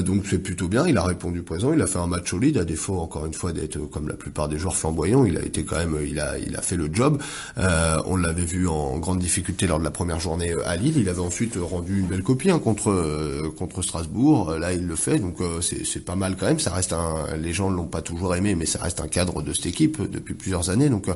donc 0.00 0.24
c'est 0.28 0.38
plutôt 0.38 0.68
bien. 0.68 0.86
Il 0.86 0.96
a 0.98 1.04
répondu 1.04 1.42
présent. 1.42 1.72
Il 1.72 1.80
a 1.80 1.86
fait 1.86 1.98
un 1.98 2.06
match 2.06 2.30
solide 2.30 2.58
à 2.58 2.64
défaut 2.64 2.98
encore 2.98 3.26
une 3.26 3.34
fois 3.34 3.52
d'être 3.52 3.78
comme 3.90 4.08
la 4.08 4.14
plupart 4.14 4.48
des 4.48 4.58
joueurs 4.58 4.76
flamboyants. 4.76 5.24
Il 5.24 5.36
a 5.36 5.42
été 5.42 5.64
quand 5.64 5.76
même, 5.76 5.96
il 6.06 6.20
a 6.20 6.38
il 6.38 6.56
a 6.56 6.62
fait 6.62 6.76
le 6.76 6.88
job. 6.92 7.20
on 7.56 8.16
l'avait 8.16 8.44
vu 8.44 8.68
en 8.68 8.98
grande 8.98 9.18
difficulté 9.18 9.66
lors 9.66 9.78
de 9.78 9.84
la 9.84 9.90
première 9.90 10.20
journée 10.20 10.54
à 10.64 10.76
Lille. 10.76 10.96
Il 10.98 11.08
avait 11.08 11.20
ensuite 11.28 11.56
rendu 11.60 12.00
une 12.00 12.06
belle 12.06 12.22
copie 12.22 12.50
hein, 12.50 12.58
contre 12.58 13.52
contre 13.56 13.82
Strasbourg. 13.82 14.52
Là 14.58 14.72
il 14.72 14.86
le 14.86 14.96
fait. 14.96 15.18
Donc 15.18 15.36
c'est 15.60 15.84
c'est 15.84 16.04
pas 16.04 16.16
mal 16.16 16.36
quand 16.36 16.46
même. 16.46 16.58
Ça 16.58 16.72
reste 16.72 16.92
un. 16.92 17.36
Les 17.36 17.52
gens 17.52 17.70
l'ont 17.70 17.86
pas 17.86 18.02
toujours 18.02 18.34
aimé, 18.34 18.54
mais 18.54 18.66
ça 18.66 18.80
reste 18.80 19.00
un 19.00 19.08
cadre 19.08 19.42
de 19.42 19.52
cette 19.52 19.66
équipe 19.66 20.00
depuis 20.10 20.34
plusieurs 20.34 20.70
années. 20.70 20.88
Donc 20.88 21.06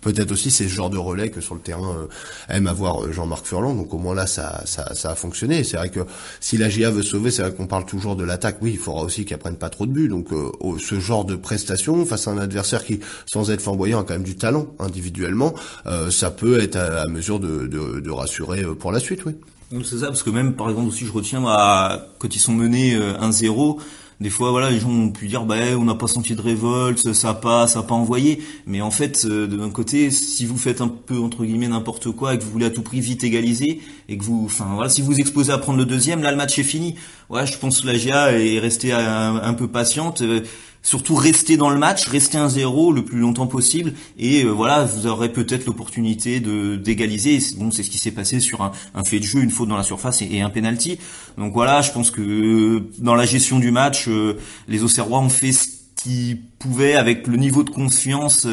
peut-être 0.00 0.32
aussi 0.32 0.50
c'est 0.50 0.64
ce 0.64 0.74
genre 0.74 0.90
de 0.90 0.98
relais 0.98 1.30
que 1.30 1.40
sur 1.40 1.54
le 1.54 1.60
terrain 1.60 2.08
aime 2.48 2.66
avoir 2.66 3.10
Jean-Marc 3.12 3.46
Furlan. 3.46 3.74
Donc 3.74 3.94
au 3.94 3.98
moins 3.98 4.14
là, 4.14 4.26
ça, 4.26 4.62
ça, 4.66 4.94
ça 4.94 5.12
a 5.12 5.14
fonctionné. 5.14 5.64
C'est 5.64 5.76
vrai 5.76 5.90
que 5.90 6.00
si 6.40 6.56
la 6.58 6.68
GIA 6.68 6.90
veut 6.90 7.02
sauver, 7.02 7.30
c'est 7.30 7.42
vrai 7.42 7.52
qu'on 7.52 7.66
parle 7.66 7.86
toujours 7.86 8.16
de 8.16 8.24
l'attaque. 8.24 8.58
Oui, 8.60 8.72
il 8.72 8.78
faudra 8.78 9.02
aussi 9.02 9.24
qu'elle 9.24 9.38
prenne 9.38 9.56
pas 9.56 9.70
trop 9.70 9.86
de 9.86 9.92
buts. 9.92 10.08
Donc 10.08 10.32
euh, 10.32 10.50
ce 10.78 10.98
genre 11.00 11.24
de 11.24 11.36
prestation 11.36 12.04
face 12.04 12.28
à 12.28 12.32
un 12.32 12.38
adversaire 12.38 12.84
qui, 12.84 13.00
sans 13.26 13.50
être 13.50 13.60
flamboyant, 13.60 14.00
a 14.00 14.04
quand 14.04 14.14
même 14.14 14.22
du 14.22 14.36
talent 14.36 14.66
individuellement, 14.78 15.54
euh, 15.86 16.10
ça 16.10 16.30
peut 16.30 16.60
être 16.60 16.76
à, 16.76 17.06
mesure 17.06 17.40
de, 17.40 17.66
de, 17.66 18.00
de, 18.00 18.10
rassurer 18.10 18.62
euh, 18.62 18.74
pour 18.74 18.92
la 18.92 19.00
suite. 19.00 19.24
Oui. 19.24 19.34
C'est 19.70 19.98
ça, 19.98 20.06
parce 20.06 20.22
que 20.22 20.30
même 20.30 20.54
par 20.54 20.68
exemple 20.68 20.88
aussi, 20.88 21.06
je 21.06 21.12
retiens 21.12 21.44
à, 21.46 22.06
quand 22.18 22.34
ils 22.34 22.40
sont 22.40 22.52
menés 22.52 22.96
1-0 22.96 23.78
des 24.20 24.28
fois 24.28 24.50
voilà 24.50 24.70
les 24.70 24.78
gens 24.78 24.90
ont 24.90 25.10
pu 25.10 25.28
dire 25.28 25.44
bah 25.44 25.56
on 25.78 25.84
n'a 25.84 25.94
pas 25.94 26.06
senti 26.06 26.34
de 26.34 26.42
révolte 26.42 27.12
ça 27.14 27.30
a 27.30 27.34
pas 27.34 27.66
ça 27.66 27.80
a 27.80 27.82
pas 27.82 27.94
envoyé. 27.94 28.42
Mais 28.66 28.80
en 28.82 28.90
fait 28.90 29.24
euh, 29.24 29.46
d'un 29.46 29.70
côté 29.70 30.10
si 30.10 30.44
vous 30.44 30.58
faites 30.58 30.80
un 30.80 30.88
peu 30.88 31.18
entre 31.18 31.44
guillemets 31.44 31.68
n'importe 31.68 32.10
quoi 32.10 32.34
et 32.34 32.38
que 32.38 32.44
vous 32.44 32.50
voulez 32.50 32.66
à 32.66 32.70
tout 32.70 32.82
prix 32.82 33.00
vite 33.00 33.24
égaliser 33.24 33.80
et 34.08 34.18
que 34.18 34.22
vous 34.22 34.42
enfin 34.44 34.66
voilà 34.74 34.90
si 34.90 35.00
vous 35.00 35.18
exposez 35.18 35.52
à 35.52 35.58
prendre 35.58 35.78
le 35.78 35.86
deuxième 35.86 36.22
là 36.22 36.30
le 36.30 36.36
match 36.36 36.58
est 36.58 36.64
fini. 36.64 36.96
Ouais 37.30 37.46
je 37.46 37.56
pense 37.56 37.80
que 37.80 37.86
la 37.86 37.96
GA 37.96 38.32
est 38.32 38.58
restée 38.58 38.92
un, 38.92 39.36
un 39.36 39.54
peu 39.54 39.68
patiente 39.68 40.20
euh, 40.20 40.40
surtout 40.82 41.14
rester 41.14 41.56
dans 41.56 41.70
le 41.70 41.78
match, 41.78 42.06
rester 42.06 42.38
un 42.38 42.48
zéro 42.48 42.92
le 42.92 43.04
plus 43.04 43.18
longtemps 43.18 43.46
possible 43.46 43.92
et 44.18 44.44
euh, 44.44 44.50
voilà, 44.50 44.84
vous 44.84 45.06
aurez 45.06 45.30
peut-être 45.30 45.66
l'opportunité 45.66 46.40
de 46.40 46.76
d'égaliser. 46.76 47.38
Bon, 47.58 47.70
c'est 47.70 47.82
ce 47.82 47.90
qui 47.90 47.98
s'est 47.98 48.10
passé 48.10 48.40
sur 48.40 48.62
un, 48.62 48.72
un, 48.94 49.04
fait 49.04 49.18
de 49.18 49.24
jeu, 49.24 49.40
une 49.42 49.50
faute 49.50 49.68
dans 49.68 49.76
la 49.76 49.82
surface 49.82 50.22
et, 50.22 50.40
un 50.40 50.50
penalty. 50.50 50.98
Donc 51.36 51.52
voilà, 51.52 51.82
je 51.82 51.92
pense 51.92 52.10
que 52.10 52.20
euh, 52.20 52.90
dans 52.98 53.14
la 53.14 53.26
gestion 53.26 53.58
du 53.58 53.70
match, 53.70 54.08
euh, 54.08 54.38
les 54.68 54.82
Auxerrois 54.82 55.18
ont 55.18 55.28
fait 55.28 55.52
ce 55.52 55.68
qu'ils 55.96 56.40
pouvaient 56.58 56.94
avec 56.94 57.26
le 57.26 57.36
niveau 57.36 57.62
de 57.62 57.70
confiance 57.70 58.46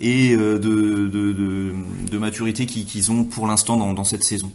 et 0.00 0.36
de, 0.36 0.58
de, 0.58 1.06
de, 1.06 1.74
de 2.10 2.18
maturité 2.18 2.66
qu'ils 2.66 3.12
ont 3.12 3.22
pour 3.22 3.46
l'instant 3.46 3.76
dans, 3.76 3.92
dans 3.92 4.02
cette 4.02 4.24
saison. 4.24 4.50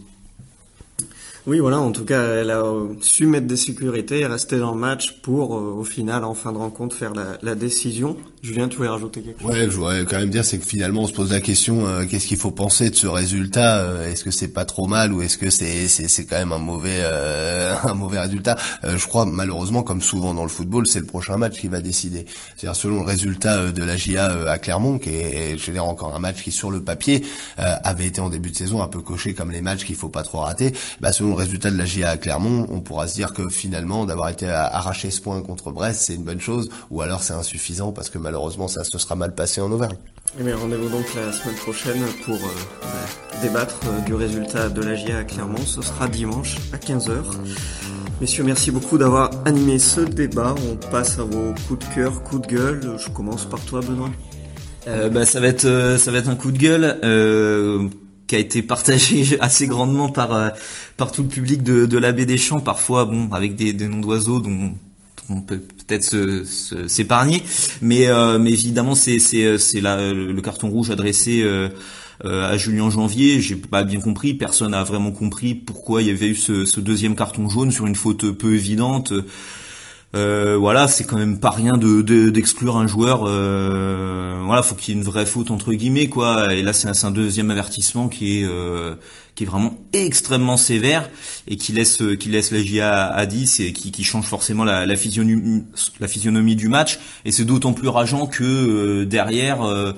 Oui, 1.46 1.60
voilà, 1.60 1.80
en 1.80 1.92
tout 1.92 2.06
cas, 2.06 2.22
elle 2.22 2.52
a 2.52 2.64
su 3.02 3.28
mettre 3.28 3.48
des 3.48 3.58
sécurités 3.58 4.22
et 4.22 4.26
rester 4.26 4.60
dans 4.60 4.74
le 4.74 4.80
match 4.80 5.18
pour, 5.22 5.58
euh, 5.58 5.76
au 5.78 5.84
final, 5.84 6.24
en 6.24 6.34
fin 6.36 6.54
de 6.54 6.58
rencontre, 6.58 6.96
faire 6.96 7.14
la, 7.14 7.38
la, 7.42 7.54
décision. 7.54 8.16
Julien, 8.42 8.70
tu 8.70 8.78
voulais 8.78 8.88
rajouter 8.88 9.22
quelque 9.22 9.42
chose? 9.42 9.52
Ouais, 9.52 9.66
je 9.66 9.76
voudrais 9.76 10.06
quand 10.06 10.20
même 10.20 10.30
dire, 10.30 10.46
c'est 10.46 10.58
que 10.58 10.66
finalement, 10.66 11.02
on 11.02 11.08
se 11.08 11.12
pose 11.12 11.34
la 11.34 11.42
question, 11.42 11.86
euh, 11.86 12.06
qu'est-ce 12.10 12.28
qu'il 12.28 12.38
faut 12.38 12.52
penser 12.52 12.90
de 12.90 12.96
ce 12.96 13.08
résultat? 13.08 13.80
Euh, 13.80 14.10
Est-ce 14.10 14.24
que 14.24 14.32
c'est 14.32 14.54
pas 14.54 14.64
trop 14.64 14.88
mal 14.88 15.12
ou 15.12 15.22
est-ce 15.22 15.38
que 15.38 15.50
c'est 15.50 15.88
c'est 15.90 16.26
quand 16.26 16.38
même 16.38 16.54
un 16.54 16.60
mauvais 16.60 17.04
un 17.84 17.94
mauvais 17.94 18.20
résultat? 18.20 18.58
Je 18.84 19.06
crois, 19.06 19.26
malheureusement, 19.26 19.84
comme 19.84 20.02
souvent 20.02 20.34
dans 20.34 20.44
le 20.44 20.50
football, 20.50 20.88
c'est 20.88 21.00
le 21.00 21.06
prochain 21.06 21.36
match 21.36 21.60
qui 21.60 21.68
va 21.68 21.82
décider. 21.82 22.26
C'est-à-dire, 22.56 22.76
selon 22.76 23.02
le 23.02 23.06
résultat 23.06 23.72
de 23.72 23.84
la 23.84 23.98
GIA 23.98 24.50
à 24.50 24.58
Clermont, 24.60 24.98
qui 24.98 25.10
est, 25.10 25.58
je 25.58 25.72
dire, 25.72 25.86
encore 25.86 26.16
un 26.16 26.20
match 26.20 26.42
qui, 26.42 26.52
sur 26.52 26.72
le 26.72 26.82
papier, 26.82 27.24
avait 27.58 28.06
été 28.06 28.22
en 28.22 28.30
début 28.30 28.52
de 28.52 28.56
saison 28.56 28.82
un 28.82 28.88
peu 28.88 29.02
coché 29.02 29.34
comme 29.34 29.52
les 29.52 29.62
matchs 29.62 29.84
qu'il 29.84 29.96
faut 29.96 30.10
pas 30.10 30.24
trop 30.24 30.40
rater, 30.40 30.74
bah, 31.02 31.12
selon 31.12 31.33
résultat 31.36 31.72
de 31.72 31.78
la 31.78 31.86
GIA 31.86 32.10
à 32.10 32.18
Clermont, 32.18 32.68
on 32.70 32.82
pourra 32.82 33.08
se 33.08 33.16
dire 33.16 33.34
que 33.34 33.50
finalement, 33.50 34.06
d'avoir 34.06 34.30
été 34.30 34.48
arraché 34.50 35.12
ce 35.12 35.22
point 35.22 35.42
contre 35.42 35.72
Brest, 35.72 36.02
c'est 36.06 36.16
une 36.16 36.24
bonne 36.24 36.42
chose, 36.42 36.70
ou 36.90 37.02
alors 37.02 37.24
c'est 37.24 37.34
insuffisant 37.34 37.92
parce 37.92 38.10
que 38.10 38.18
malheureusement, 38.18 38.68
ça 38.68 38.84
se 38.84 38.98
sera 38.98 39.16
mal 39.16 39.36
passé 39.36 39.62
en 39.62 39.72
Auvergne. 39.72 39.98
Eh 40.40 40.44
bien, 40.44 40.56
rendez-vous 40.58 40.90
donc 40.90 41.06
la 41.16 41.32
semaine 41.32 41.56
prochaine 41.56 42.02
pour 42.26 42.36
euh, 42.36 42.40
bah, 42.82 43.40
débattre 43.42 43.80
euh, 43.86 44.00
du 44.02 44.16
résultat 44.16 44.70
de 44.70 44.82
la 44.82 44.96
GIA 44.96 45.20
à 45.20 45.24
Clermont. 45.24 45.66
Ce 45.66 45.82
sera 45.82 46.08
dimanche 46.08 46.58
à 46.72 46.78
15h. 46.78 47.14
Messieurs, 48.22 48.44
merci 48.44 48.72
beaucoup 48.72 48.98
d'avoir 48.98 49.32
animé 49.46 49.80
ce 49.80 50.02
débat. 50.02 50.56
On 50.70 50.76
passe 50.90 51.20
à 51.20 51.24
vos 51.24 51.54
coups 51.68 51.88
de 51.88 51.94
cœur, 51.94 52.24
coups 52.24 52.48
de 52.48 52.56
gueule. 52.56 52.96
Je 52.98 53.10
commence 53.10 53.46
par 53.46 53.60
toi, 53.66 53.82
Benoît. 53.82 54.12
Euh, 54.88 55.10
bah, 55.10 55.26
ça 55.26 55.40
va 55.40 55.48
être 55.48 55.66
euh, 55.66 55.98
ça 55.98 56.12
va 56.12 56.20
être 56.20 56.30
un 56.30 56.36
coup 56.36 56.52
de 56.52 56.58
gueule. 56.58 57.00
Euh, 58.34 58.38
a 58.38 58.40
été 58.40 58.62
partagé 58.62 59.38
assez 59.42 59.68
grandement 59.68 60.10
par 60.10 60.34
euh, 60.34 60.50
par 60.98 61.12
tout 61.12 61.24
le 61.24 61.30
public 61.30 61.64
de, 61.64 61.86
de 61.86 61.98
l'abbé 61.98 62.26
des 62.26 62.38
Champs, 62.38 62.60
parfois 62.60 63.06
bon 63.06 63.30
avec 63.32 63.56
des, 63.56 63.74
noms 63.74 64.00
d'oiseaux 64.00 64.40
dont 64.40 64.74
on 65.30 65.42
peut 65.42 65.60
peut-être 65.60 66.44
s'épargner, 66.88 67.42
mais 67.82 68.08
euh, 68.08 68.40
mais 68.40 68.52
évidemment 68.52 68.96
c'est 68.96 69.20
c'est 69.20 69.58
c'est 69.58 69.82
le 69.82 70.42
carton 70.42 70.70
rouge 70.70 70.92
adressé 70.92 71.44
euh, 71.44 71.70
à 72.22 72.58
Julien 72.58 72.90
Janvier. 72.90 73.42
J'ai 73.42 73.56
pas 73.56 73.84
bien 73.84 74.00
compris, 74.00 74.34
personne 74.34 74.72
n'a 74.72 74.84
vraiment 74.84 75.12
compris 75.12 75.56
pourquoi 75.56 76.02
il 76.02 76.08
y 76.08 76.12
avait 76.12 76.30
eu 76.30 76.36
ce, 76.36 76.80
deuxième 76.80 77.16
carton 77.16 77.50
jaune 77.50 77.72
sur 77.72 77.86
une 77.86 77.96
faute 77.96 78.32
peu 78.32 78.54
évidente. 78.54 79.14
Euh, 80.16 80.58
voilà, 80.58 80.88
c'est 80.88 81.06
quand 81.06 81.18
même 81.18 81.40
pas 81.40 81.50
rien 81.50 81.74
de 81.74 82.02
d'exclure 82.30 82.78
un 82.78 82.86
joueur. 82.86 83.24
Euh, 83.26 84.42
voilà, 84.46 84.62
faut 84.62 84.76
qu'il 84.76 84.94
y 84.94 84.98
ait 84.98 85.00
une 85.00 85.06
vraie 85.06 85.26
faute 85.26 85.50
entre 85.50 85.74
guillemets 85.74 86.08
quoi. 86.08 86.54
Et 86.54 86.62
là, 86.62 86.72
c'est 86.74 87.06
un, 87.06 87.12
deuxième 87.12 87.50
avertissement 87.50 88.10
qui 88.10 88.40
est 88.40 88.44
euh, 88.46 88.96
qui 89.34 89.44
est 89.44 89.48
vraiment 89.48 89.80
extrêmement 89.94 90.58
sévère 90.58 91.10
et 91.48 91.58
qui 91.58 91.72
laisse 91.72 92.04
qui 92.20 92.30
laisse 92.30 92.52
la 92.52 92.62
GIA 92.62 93.08
à 93.08 93.26
10 93.26 93.60
et 93.62 93.74
qui, 93.74 93.92
qui 93.92 94.04
change 94.04 94.26
forcément 94.26 94.64
la, 94.64 94.86
la, 94.86 94.96
physionomie, 94.96 95.64
la 96.00 96.08
physionomie 96.08 96.56
du 96.56 96.68
match. 96.68 97.00
Et 97.26 97.32
c'est 97.32 97.46
d'autant 97.46 97.74
plus 97.74 97.88
rageant 97.88 98.28
que 98.28 98.44
euh, 98.44 99.06
derrière, 99.06 99.64
euh, 99.64 99.94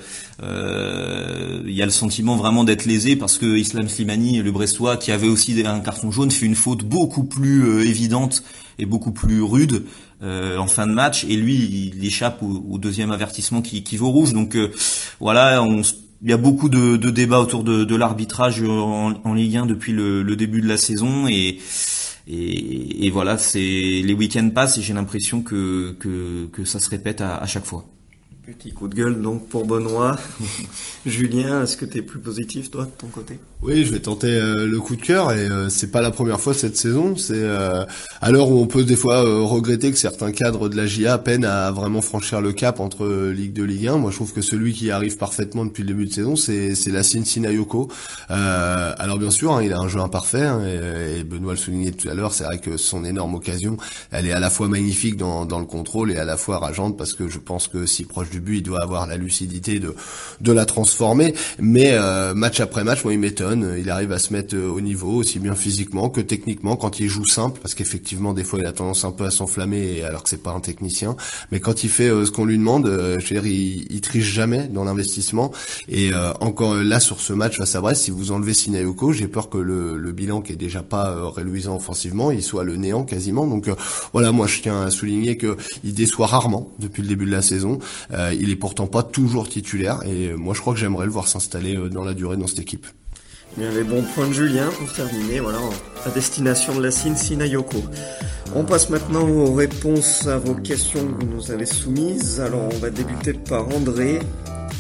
il 1.65 1.73
y 1.73 1.81
a 1.81 1.85
le 1.85 1.91
sentiment 1.91 2.37
vraiment 2.37 2.63
d'être 2.63 2.85
lésé 2.85 3.17
parce 3.17 3.37
que 3.37 3.57
Islam 3.57 3.89
Slimani, 3.89 4.41
le 4.41 4.51
Brestois, 4.53 4.95
qui 4.95 5.11
avait 5.11 5.27
aussi 5.27 5.61
un 5.65 5.81
carton 5.81 6.11
jaune, 6.11 6.31
fait 6.31 6.45
une 6.45 6.55
faute 6.55 6.85
beaucoup 6.85 7.25
plus 7.25 7.85
évidente 7.85 8.43
et 8.77 8.85
beaucoup 8.85 9.11
plus 9.11 9.41
rude 9.41 9.83
euh, 10.25 10.57
en 10.57 10.67
fin 10.67 10.87
de 10.87 10.91
match 10.91 11.23
et 11.25 11.35
lui 11.35 11.91
il 11.93 12.05
échappe 12.05 12.41
au, 12.41 12.77
deuxième 12.77 13.11
avertissement 13.11 13.61
qui, 13.61 13.97
vaut 13.97 14.09
rouge. 14.09 14.33
Donc 14.33 14.55
euh, 14.55 14.71
voilà 15.19 15.61
on 15.63 15.81
il 16.21 16.29
y 16.29 16.33
a 16.33 16.37
beaucoup 16.37 16.69
de, 16.69 16.97
débats 17.11 17.39
autour 17.39 17.63
de, 17.63 17.95
l'arbitrage 17.95 18.63
en, 18.63 19.33
Ligue 19.33 19.57
1 19.57 19.65
depuis 19.67 19.91
le, 19.91 20.35
début 20.35 20.61
de 20.61 20.67
la 20.67 20.77
saison 20.77 21.27
et 21.27 21.59
et, 22.27 23.11
voilà 23.11 23.37
c'est 23.37 23.59
les 23.59 24.13
week-ends 24.13 24.49
passent 24.49 24.79
et 24.79 24.81
j'ai 24.81 24.93
l'impression 24.93 25.43
que, 25.43 25.95
que, 25.99 26.47
que 26.51 26.65
ça 26.65 26.79
se 26.79 26.89
répète 26.89 27.21
à, 27.21 27.37
à 27.37 27.45
chaque 27.45 27.65
fois. 27.65 27.85
Petit 28.45 28.71
coup 28.71 28.87
de 28.87 28.95
gueule 28.95 29.21
donc 29.21 29.47
pour 29.49 29.65
Benoît. 29.65 30.17
Julien, 31.05 31.63
est-ce 31.63 31.77
que 31.77 31.85
tu 31.85 31.99
es 31.99 32.01
plus 32.01 32.19
positif 32.19 32.71
toi 32.71 32.85
de 32.85 32.91
ton 32.91 33.07
côté? 33.07 33.39
Oui, 33.67 33.83
je 33.83 33.91
vais 33.91 33.99
tenter 33.99 34.27
euh, 34.27 34.67
le 34.67 34.79
coup 34.79 34.95
de 34.95 35.01
cœur 35.01 35.31
et 35.31 35.39
euh, 35.39 35.69
c'est 35.69 35.89
pas 35.89 36.03
la 36.03 36.11
première 36.11 36.39
fois 36.39 36.53
cette 36.53 36.77
saison. 36.77 37.15
C'est 37.15 37.33
euh, 37.33 37.83
à 38.21 38.29
l'heure 38.29 38.51
où 38.51 38.59
on 38.59 38.67
peut 38.67 38.83
des 38.83 38.95
fois 38.95 39.21
regretter 39.21 39.91
que 39.91 39.97
certains 39.97 40.31
cadres 40.31 40.69
de 40.69 40.77
la 40.77 40.85
GIA 40.85 41.17
peinent 41.17 41.45
à 41.45 41.71
vraiment 41.71 42.01
franchir 42.01 42.41
le 42.41 42.53
cap 42.53 42.79
entre 42.79 43.07
Ligue 43.31 43.53
2 43.53 43.63
Ligue 43.63 43.87
1. 43.87 43.97
Moi, 43.97 44.11
je 44.11 44.17
trouve 44.17 44.33
que 44.33 44.41
celui 44.41 44.73
qui 44.73 44.91
arrive 44.91 45.17
parfaitement 45.17 45.65
depuis 45.65 45.81
le 45.81 45.87
début 45.87 46.05
de 46.05 46.13
saison, 46.13 46.35
c'est 46.35 46.75
c'est 46.75 46.91
Lassine 46.91 47.25
Sinayoko. 47.25 47.89
alors 48.29 49.17
bien 49.17 49.31
sûr, 49.31 49.53
hein, 49.53 49.63
il 49.63 49.73
a 49.73 49.79
un 49.79 49.87
jeu 49.87 49.99
imparfait 49.99 50.43
hein, 50.43 50.61
et, 50.63 51.23
Benoît 51.23 51.53
le 51.53 51.57
soulignait 51.57 51.91
tout 51.91 52.07
à 52.07 52.13
l'heure. 52.13 52.33
C'est 52.33 52.43
vrai 52.43 52.59
que 52.59 52.77
son 52.77 53.03
énorme 53.03 53.33
occasion, 53.33 53.77
elle 54.11 54.27
est 54.27 54.33
à 54.33 54.39
la 54.39 54.51
fois 54.51 54.67
magnifique 54.67 55.17
dans 55.17 55.47
dans 55.47 55.59
le 55.59 55.65
contrôle 55.65 56.11
et 56.11 56.17
à 56.17 56.25
la 56.25 56.37
fois 56.37 56.59
rageante 56.59 56.99
parce 56.99 57.13
que 57.13 57.29
je 57.29 57.39
pense 57.39 57.67
que 57.67 57.87
si 57.87 58.03
proche 58.03 58.29
du 58.29 58.41
but, 58.41 58.57
il 58.57 58.63
doit 58.63 58.83
avoir 58.83 59.07
la 59.07 59.17
lucidité 59.17 59.79
de 59.79 59.95
de 60.41 60.51
la 60.51 60.65
transformer. 60.65 61.33
Mais 61.59 61.93
euh, 61.93 62.35
match 62.35 62.59
après 62.59 62.83
match, 62.83 63.03
moi, 63.03 63.13
il 63.13 63.19
m'étonne. 63.19 63.54
Il 63.77 63.89
arrive 63.89 64.11
à 64.11 64.19
se 64.19 64.33
mettre 64.33 64.55
au 64.57 64.81
niveau 64.81 65.11
aussi 65.11 65.39
bien 65.39 65.55
physiquement 65.55 66.09
que 66.09 66.21
techniquement 66.21 66.75
quand 66.75 66.99
il 66.99 67.07
joue 67.07 67.25
simple, 67.25 67.59
parce 67.61 67.75
qu'effectivement, 67.75 68.33
des 68.33 68.43
fois, 68.43 68.59
il 68.59 68.65
a 68.65 68.71
tendance 68.71 69.05
un 69.05 69.11
peu 69.11 69.25
à 69.25 69.31
s'enflammer 69.31 70.03
alors 70.03 70.23
que 70.23 70.29
c'est 70.29 70.41
pas 70.41 70.51
un 70.51 70.59
technicien. 70.59 71.15
Mais 71.51 71.59
quand 71.59 71.83
il 71.83 71.89
fait 71.89 72.09
ce 72.09 72.31
qu'on 72.31 72.45
lui 72.45 72.57
demande, 72.57 72.85
je 72.85 73.33
veux 73.33 73.41
dire, 73.41 73.45
il, 73.45 73.87
il 73.91 74.01
triche 74.01 74.31
jamais 74.31 74.67
dans 74.67 74.83
l'investissement. 74.83 75.51
Et 75.89 76.11
encore 76.39 76.75
là 76.75 76.99
sur 76.99 77.19
ce 77.19 77.33
match 77.33 77.57
face 77.57 77.75
à 77.75 77.81
Brest, 77.81 78.03
si 78.03 78.11
vous 78.11 78.31
enlevez 78.31 78.53
Sinayoko, 78.53 79.13
j'ai 79.13 79.27
peur 79.27 79.49
que 79.49 79.57
le, 79.57 79.97
le 79.97 80.11
bilan 80.11 80.41
qui 80.41 80.53
est 80.53 80.57
déjà 80.57 80.83
pas 80.83 81.29
réluisant 81.29 81.75
offensivement, 81.75 82.31
il 82.31 82.43
soit 82.43 82.63
le 82.63 82.75
néant 82.75 83.03
quasiment. 83.03 83.47
Donc 83.47 83.69
voilà, 84.13 84.31
moi 84.31 84.47
je 84.47 84.61
tiens 84.61 84.81
à 84.81 84.89
souligner 84.89 85.37
que 85.37 85.57
il 85.83 85.93
déçoit 85.93 86.27
rarement 86.27 86.71
depuis 86.79 87.01
le 87.01 87.07
début 87.07 87.25
de 87.25 87.31
la 87.31 87.41
saison. 87.41 87.79
Euh, 88.11 88.33
il 88.39 88.49
est 88.49 88.55
pourtant 88.55 88.87
pas 88.87 89.03
toujours 89.03 89.49
titulaire 89.49 90.01
et 90.05 90.33
moi 90.33 90.53
je 90.53 90.61
crois 90.61 90.73
que 90.73 90.79
j'aimerais 90.79 91.05
le 91.05 91.11
voir 91.11 91.27
s'installer 91.27 91.75
euh, 91.75 91.89
dans 91.89 92.03
la 92.03 92.13
durée 92.13 92.37
dans 92.37 92.47
cette 92.47 92.59
équipe. 92.59 92.85
Bien, 93.57 93.71
les 93.71 93.83
bons 93.83 94.03
points 94.13 94.27
de 94.27 94.33
Julien 94.33 94.69
pour 94.77 94.91
terminer, 94.91 95.39
voilà, 95.39 95.59
à 96.05 96.09
destination 96.09 96.75
de 96.75 96.83
la 96.83 96.91
Sina 96.91 97.15
Sinayoko. 97.15 97.83
On 98.53 98.65
passe 98.65 98.89
maintenant 98.89 99.27
aux 99.27 99.53
réponses 99.53 100.27
à 100.27 100.37
vos 100.37 100.55
questions 100.55 100.99
que 101.07 101.23
vous 101.23 101.31
nous 101.31 101.51
avez 101.51 101.65
soumises. 101.65 102.41
Alors, 102.41 102.67
on 102.73 102.77
va 102.79 102.89
débuter 102.89 103.31
par 103.33 103.67
André, 103.69 104.19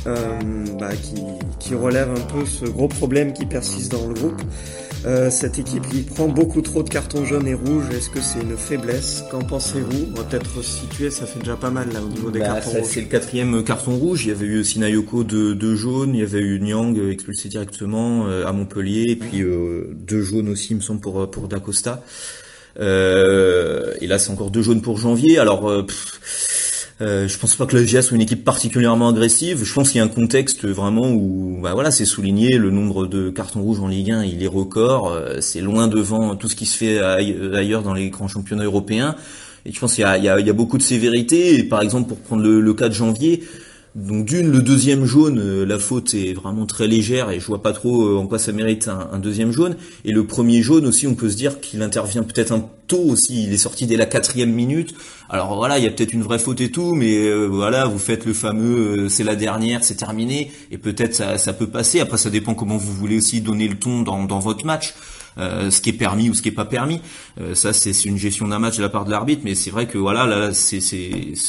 euh, 0.07 0.39
bah, 0.77 0.93
qui, 0.93 1.23
qui 1.59 1.73
relève 1.73 2.09
un 2.09 2.33
peu 2.33 2.45
ce 2.45 2.65
gros 2.65 2.89
problème 2.89 3.31
qui 3.31 3.45
persiste 3.45 3.91
dans 3.93 4.07
le 4.07 4.13
groupe. 4.13 4.41
Euh, 5.05 5.29
cette 5.29 5.59
équipe 5.59 5.87
qui 5.89 6.01
prend 6.01 6.27
beaucoup 6.27 6.61
trop 6.61 6.81
de 6.81 6.89
cartons 6.89 7.25
jaunes 7.25 7.47
et 7.47 7.53
rouges, 7.53 7.85
est-ce 7.91 8.09
que 8.09 8.21
c'est 8.21 8.41
une 8.41 8.57
faiblesse? 8.57 9.23
Qu'en 9.29 9.43
pensez-vous? 9.43 10.07
On 10.13 10.17
va 10.17 10.23
peut-être 10.23 10.63
situer, 10.63 11.11
ça 11.11 11.25
fait 11.25 11.39
déjà 11.39 11.55
pas 11.55 11.69
mal 11.69 11.91
là 11.93 12.01
au 12.01 12.07
niveau 12.07 12.31
des 12.31 12.39
bah, 12.39 12.45
cartons 12.45 12.71
rouges. 12.71 12.87
C'est 12.89 13.01
le 13.01 13.07
quatrième 13.07 13.63
carton 13.63 13.95
rouge. 13.95 14.25
Il 14.25 14.29
y 14.29 14.31
avait 14.31 14.45
eu 14.45 14.63
Sinayoko 14.63 15.23
de, 15.23 15.53
de 15.53 15.75
jaune, 15.75 16.15
il 16.15 16.21
y 16.21 16.23
avait 16.23 16.39
eu 16.39 16.59
Nyang 16.59 16.97
expulsé 16.97 17.49
directement 17.49 18.27
euh, 18.27 18.47
à 18.47 18.51
Montpellier, 18.51 19.11
et 19.11 19.15
puis 19.15 19.41
euh, 19.41 19.93
deux 19.93 20.21
jaunes 20.21 20.49
aussi, 20.49 20.69
il 20.71 20.77
me 20.77 20.81
semble, 20.81 21.01
pour 21.01 21.29
pour 21.29 21.47
Dacosta. 21.47 22.03
et 22.79 22.81
là, 24.07 24.19
c'est 24.19 24.31
encore 24.31 24.49
deux 24.49 24.61
jaunes 24.61 24.81
pour 24.81 24.97
janvier. 24.97 25.37
Alors. 25.37 25.85
Euh, 27.01 27.27
je 27.27 27.37
pense 27.37 27.55
pas 27.55 27.65
que 27.65 27.75
la 27.75 27.83
GIA 27.83 28.01
soit 28.01 28.15
une 28.15 28.21
équipe 28.21 28.45
particulièrement 28.45 29.09
agressive. 29.09 29.63
Je 29.63 29.73
pense 29.73 29.91
qu'il 29.91 29.97
y 29.97 30.01
a 30.01 30.05
un 30.05 30.09
contexte 30.09 30.65
vraiment 30.65 31.11
où, 31.11 31.59
bah 31.61 31.73
voilà, 31.73 31.91
c'est 31.91 32.05
souligné 32.05 32.57
le 32.57 32.71
nombre 32.71 33.05
de 33.05 33.29
cartons 33.29 33.61
rouges 33.61 33.81
en 33.81 33.87
Ligue 33.87 34.11
1, 34.11 34.23
il 34.23 34.41
est 34.41 34.47
record. 34.47 35.11
Euh, 35.11 35.41
c'est 35.41 35.61
loin 35.61 35.87
devant 35.87 36.35
tout 36.35 36.47
ce 36.47 36.55
qui 36.55 36.65
se 36.65 36.77
fait 36.77 36.99
ailleurs 36.99 37.83
dans 37.83 37.93
les 37.93 38.09
grands 38.09 38.29
championnats 38.29 38.63
européens. 38.63 39.15
Et 39.65 39.73
je 39.73 39.79
pense 39.79 39.95
qu'il 39.95 40.03
y 40.03 40.29
a, 40.29 40.53
beaucoup 40.53 40.77
de 40.77 40.83
sévérité. 40.83 41.63
Par 41.63 41.81
exemple, 41.81 42.07
pour 42.07 42.19
prendre 42.19 42.43
le 42.43 42.73
cas 42.73 42.87
de 42.87 42.93
janvier, 42.93 43.43
donc 43.95 44.25
d'une, 44.25 44.51
le 44.51 44.61
deuxième 44.61 45.05
jaune, 45.05 45.39
euh, 45.39 45.65
la 45.65 45.79
faute 45.79 46.13
est 46.13 46.33
vraiment 46.33 46.65
très 46.65 46.85
légère 46.85 47.31
et 47.31 47.39
je 47.39 47.45
vois 47.45 47.61
pas 47.61 47.71
trop 47.71 48.05
euh, 48.05 48.17
en 48.17 48.27
quoi 48.27 48.37
ça 48.37 48.51
mérite 48.51 48.89
un, 48.89 49.19
deuxième 49.19 49.53
jaune. 49.53 49.77
Et 50.03 50.11
le 50.11 50.27
premier 50.27 50.61
jaune 50.61 50.85
aussi, 50.85 51.07
on 51.07 51.15
peut 51.15 51.29
se 51.29 51.37
dire 51.37 51.61
qu'il 51.61 51.81
intervient 51.81 52.23
peut-être 52.23 52.51
un 52.51 52.67
tôt 52.87 53.05
aussi. 53.07 53.45
Il 53.45 53.53
est 53.53 53.57
sorti 53.57 53.85
dès 53.85 53.95
la 53.95 54.05
quatrième 54.05 54.51
minute. 54.51 54.93
Alors 55.29 55.55
voilà, 55.55 55.77
il 55.77 55.85
y 55.85 55.87
a 55.87 55.91
peut-être 55.91 56.11
une 56.11 56.23
vraie 56.23 56.39
faute 56.39 56.59
et 56.59 56.71
tout, 56.71 56.93
mais 56.93 57.15
euh, 57.15 57.45
voilà, 57.45 57.85
vous 57.85 57.97
faites 57.97 58.25
le 58.25 58.33
fameux, 58.33 59.07
c'est 59.07 59.23
la 59.23 59.37
dernière, 59.37 59.81
c'est 59.85 59.95
terminé, 59.95 60.51
et 60.71 60.77
peut-être 60.77 61.15
ça, 61.15 61.37
ça 61.37 61.53
peut 61.53 61.67
passer. 61.67 62.01
Après, 62.01 62.17
ça 62.17 62.29
dépend 62.29 62.53
comment 62.53 62.75
vous 62.75 62.91
voulez 62.91 63.17
aussi 63.17 63.39
donner 63.39 63.69
le 63.69 63.75
ton 63.75 64.01
dans, 64.01 64.25
dans 64.25 64.39
votre 64.39 64.65
match. 64.65 64.93
Euh, 65.37 65.69
ce 65.69 65.81
qui 65.81 65.89
est 65.89 65.93
permis 65.93 66.29
ou 66.29 66.33
ce 66.33 66.41
qui 66.41 66.49
est 66.49 66.53
pas 66.53 66.65
permis. 66.65 67.01
Euh, 67.41 67.55
ça, 67.55 67.73
c'est 67.73 67.91
une 68.05 68.17
gestion 68.17 68.47
d'un 68.47 68.59
match 68.59 68.77
de 68.77 68.81
la 68.81 68.89
part 68.89 69.03
de 69.05 69.11
l'arbitre, 69.11 69.41
mais 69.43 69.53
c'est 69.53 69.69
vrai 69.69 69.85
que 69.85 69.97
voilà, 69.97 70.25
là, 70.25 70.53
ces, 70.53 70.79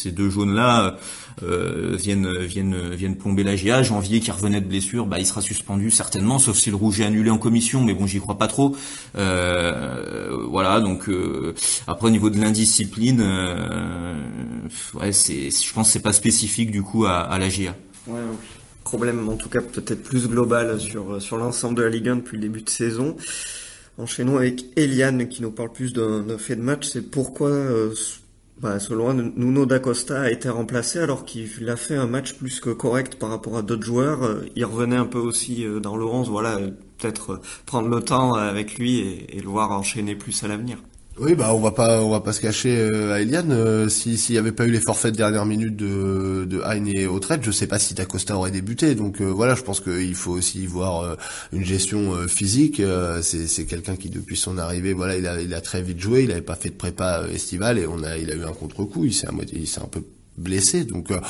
deux 0.06 0.28
jaunes 0.28 0.54
là 0.54 0.96
euh, 1.42 1.94
viennent 1.96 2.36
viennent 2.38 2.90
viennent 2.94 3.16
plomber 3.16 3.44
la 3.44 3.54
GA. 3.54 3.82
Janvier 3.84 4.18
qui 4.20 4.30
revenait 4.32 4.60
de 4.60 4.66
blessure, 4.66 5.06
bah 5.06 5.20
il 5.20 5.26
sera 5.26 5.40
suspendu 5.40 5.90
certainement, 5.90 6.38
sauf 6.38 6.56
si 6.56 6.70
le 6.70 6.76
rouge 6.76 7.00
est 7.00 7.04
annulé 7.04 7.30
en 7.30 7.38
commission, 7.38 7.84
mais 7.84 7.94
bon, 7.94 8.06
j'y 8.06 8.18
crois 8.18 8.38
pas 8.38 8.48
trop. 8.48 8.76
voilà, 9.14 10.80
donc 10.80 11.08
après 11.86 12.06
au 12.08 12.10
niveau 12.10 12.30
de 12.30 12.40
l'indiscipline, 12.40 13.22
ouais, 14.94 15.12
c'est, 15.12 15.50
je 15.50 15.72
pense, 15.72 15.90
c'est 15.90 16.00
pas 16.00 16.12
spécifique 16.12 16.72
du 16.72 16.82
coup 16.82 17.06
à, 17.06 17.18
à 17.18 17.38
la 17.38 17.48
GA. 17.48 17.76
Ouais, 18.08 18.20
problème 18.82 19.28
en 19.28 19.36
tout 19.36 19.48
cas 19.48 19.60
peut-être 19.60 20.02
plus 20.02 20.28
global 20.28 20.80
sur 20.80 21.20
sur 21.20 21.36
l'ensemble 21.36 21.76
de 21.76 21.82
la 21.82 21.88
Ligue 21.88 22.08
1 22.08 22.16
depuis 22.16 22.36
le 22.36 22.42
début 22.42 22.62
de 22.62 22.70
saison. 22.70 23.16
Enchaînons 23.98 24.36
avec 24.36 24.66
Eliane 24.76 25.26
qui 25.26 25.40
nous 25.40 25.50
parle 25.50 25.72
plus 25.72 25.94
d'un 25.94 26.36
fait 26.38 26.56
de 26.56 26.60
match. 26.60 26.86
C'est 26.86 27.10
pourquoi, 27.10 27.48
euh, 27.48 27.94
bah, 28.60 28.78
selon 28.78 29.14
Nuno 29.14 29.64
D'Acosta 29.64 30.22
a 30.22 30.30
été 30.30 30.50
remplacé 30.50 30.98
alors 30.98 31.24
qu'il 31.24 31.68
a 31.70 31.76
fait 31.76 31.96
un 31.96 32.06
match 32.06 32.34
plus 32.34 32.60
que 32.60 32.70
correct 32.70 33.14
par 33.14 33.30
rapport 33.30 33.56
à 33.56 33.62
d'autres 33.62 33.84
joueurs. 33.84 34.22
Euh, 34.22 34.46
il 34.54 34.66
revenait 34.66 34.96
un 34.96 35.06
peu 35.06 35.18
aussi 35.18 35.64
euh, 35.64 35.80
dans 35.80 35.96
le 35.96 36.04
11. 36.04 36.28
Voilà, 36.28 36.58
peut-être 36.98 37.40
prendre 37.64 37.88
le 37.88 38.02
temps 38.02 38.34
avec 38.34 38.78
lui 38.78 38.98
et, 38.98 39.38
et 39.38 39.40
le 39.40 39.48
voir 39.48 39.72
enchaîner 39.72 40.14
plus 40.14 40.44
à 40.44 40.48
l'avenir. 40.48 40.76
Oui, 41.18 41.34
bah 41.34 41.54
on 41.54 41.60
va 41.60 41.70
pas, 41.70 42.02
on 42.02 42.10
va 42.10 42.20
pas 42.20 42.34
se 42.34 42.42
cacher 42.42 42.76
euh, 42.78 43.14
à 43.14 43.22
Eliane. 43.22 43.50
Euh, 43.50 43.88
si 43.88 44.18
s'il 44.18 44.34
y 44.34 44.38
avait 44.38 44.52
pas 44.52 44.66
eu 44.66 44.70
les 44.70 44.80
forfaits 44.80 45.12
de 45.12 45.16
dernière 45.16 45.46
minute 45.46 45.74
de 45.74 46.44
de 46.44 46.60
Hein 46.62 46.84
et 46.84 47.06
Autrette, 47.06 47.42
je 47.42 47.50
sais 47.50 47.66
pas 47.66 47.78
si 47.78 47.94
Dacosta 47.94 48.36
aurait 48.36 48.50
débuté. 48.50 48.94
Donc 48.94 49.22
euh, 49.22 49.24
voilà, 49.24 49.54
je 49.54 49.62
pense 49.62 49.80
qu'il 49.80 50.14
faut 50.14 50.32
aussi 50.32 50.66
voir 50.66 51.16
une 51.54 51.64
gestion 51.64 52.28
physique. 52.28 52.82
c'est 53.22 53.64
quelqu'un 53.64 53.96
qui 53.96 54.10
depuis 54.10 54.36
son 54.36 54.58
arrivée, 54.58 54.92
voilà, 54.92 55.16
il 55.16 55.26
a 55.26 55.40
il 55.40 55.54
a 55.54 55.62
très 55.62 55.80
vite 55.80 56.00
joué. 56.00 56.24
Il 56.24 56.32
avait 56.32 56.42
pas 56.42 56.54
fait 56.54 56.68
de 56.68 56.74
prépa 56.74 57.24
estivale 57.32 57.78
et 57.78 57.86
on 57.86 58.02
a 58.02 58.18
il 58.18 58.30
a 58.30 58.34
eu 58.34 58.44
un 58.44 58.52
contre-coup. 58.52 59.06
Il 59.06 59.14
s'est 59.14 59.28
un 59.28 59.88
peu 59.88 60.02
blessé. 60.38 60.84
Donc 60.84 61.10
euh, 61.10 61.20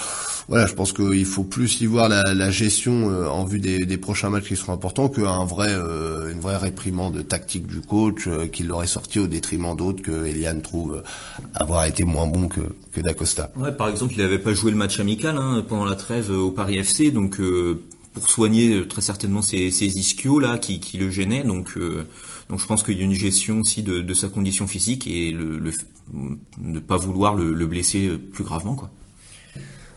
voilà, 0.48 0.66
je 0.66 0.74
pense 0.74 0.92
qu'il 0.92 1.24
faut 1.24 1.44
plus 1.44 1.80
y 1.80 1.86
voir 1.86 2.08
la, 2.08 2.50
gestion 2.50 3.10
euh, 3.10 3.26
en 3.26 3.44
vue 3.44 3.58
des, 3.58 3.96
prochains 3.96 4.30
matchs 4.30 4.48
qui 4.48 4.56
seront 4.56 4.72
importants 4.72 5.08
qu'un 5.08 5.44
vrai, 5.44 5.68
euh, 5.70 6.30
une 6.30 6.40
vraie 6.40 6.56
réprimande 6.56 7.26
tactique 7.26 7.66
du 7.66 7.80
coach 7.80 8.28
qui 8.52 8.62
l'aurait 8.62 8.86
sorti 8.86 9.18
au 9.18 9.26
détriment 9.26 9.76
d'autres 9.76 10.02
que 10.02 10.26
Eliane 10.26 10.62
trouve 10.62 11.02
avoir 11.54 11.84
été 11.84 12.04
moins 12.04 12.26
bon 12.26 12.48
que, 12.48 12.60
que 12.92 13.00
D'Acosta. 13.00 13.50
Ouais, 13.56 13.72
par 13.72 13.88
exemple, 13.88 14.14
il 14.16 14.18
n'avait 14.18 14.38
pas 14.38 14.54
joué 14.54 14.70
le 14.70 14.76
match 14.76 15.00
amical 15.00 15.36
hein, 15.36 15.64
pendant 15.68 15.84
la 15.84 15.96
trêve 15.96 16.30
au 16.30 16.50
Paris 16.50 16.78
FC, 16.78 17.10
donc 17.10 17.40
pour 18.16 18.30
soigner 18.30 18.88
très 18.88 19.02
certainement 19.02 19.42
ces, 19.42 19.70
ces 19.70 19.98
ischios 19.98 20.38
là 20.38 20.56
qui, 20.56 20.80
le 20.96 21.10
gênaient. 21.10 21.44
Donc 21.44 21.78
donc 22.48 22.60
je 22.60 22.66
pense 22.66 22.82
qu'il 22.82 22.96
y 22.96 23.02
a 23.02 23.04
une 23.04 23.12
gestion 23.12 23.60
aussi 23.60 23.82
de, 23.82 24.14
sa 24.14 24.28
condition 24.28 24.66
physique 24.66 25.06
et 25.06 25.32
le 25.32 25.70
ne 26.58 26.78
pas 26.78 26.96
vouloir 26.96 27.34
le, 27.34 27.52
le, 27.52 27.66
blesser 27.66 28.16
plus 28.32 28.44
gravement. 28.44 28.88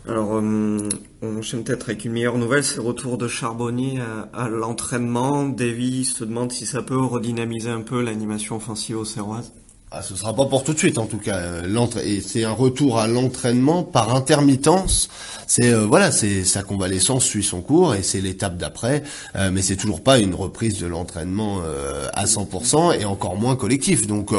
Alors, 0.07 0.35
euh, 0.35 0.89
on 1.21 1.37
enchaîne 1.37 1.63
peut-être 1.63 1.89
avec 1.89 2.03
une 2.03 2.13
meilleure 2.13 2.37
nouvelle, 2.37 2.63
c'est 2.63 2.79
retour 2.79 3.17
de 3.17 3.27
Charbonnier 3.27 3.99
à, 3.99 4.21
à 4.33 4.49
l'entraînement. 4.49 5.47
Davy 5.47 6.03
se 6.03 6.23
demande 6.23 6.51
si 6.51 6.65
ça 6.65 6.81
peut 6.81 6.99
redynamiser 6.99 7.69
un 7.69 7.81
peu 7.81 8.01
l'animation 8.01 8.55
offensive 8.55 8.97
au 8.97 9.05
Serroise. 9.05 9.53
Ah, 9.91 10.03
ce 10.03 10.15
sera 10.15 10.35
pas 10.35 10.45
pour 10.45 10.63
tout 10.63 10.73
de 10.73 10.77
suite 10.77 10.99
en 10.99 11.07
tout 11.07 11.17
cas. 11.17 11.37
Euh, 11.37 11.87
et 12.05 12.21
c'est 12.21 12.43
un 12.43 12.51
retour 12.51 12.99
à 12.99 13.07
l'entraînement 13.07 13.81
par 13.81 14.15
intermittence. 14.15 15.09
C'est 15.47 15.73
euh, 15.73 15.87
voilà, 15.87 16.11
c'est 16.11 16.43
sa 16.43 16.61
convalescence 16.61 17.25
suit 17.25 17.41
son 17.41 17.61
cours 17.61 17.95
et 17.95 18.03
c'est 18.03 18.21
l'étape 18.21 18.55
d'après. 18.55 19.01
Euh, 19.35 19.49
mais 19.51 19.63
c'est 19.63 19.77
toujours 19.77 20.03
pas 20.03 20.19
une 20.19 20.35
reprise 20.35 20.77
de 20.77 20.85
l'entraînement 20.85 21.63
à 22.13 22.25
100% 22.25 22.99
et 22.99 23.05
encore 23.05 23.35
moins 23.35 23.55
collectif. 23.55 24.05
Donc 24.05 24.31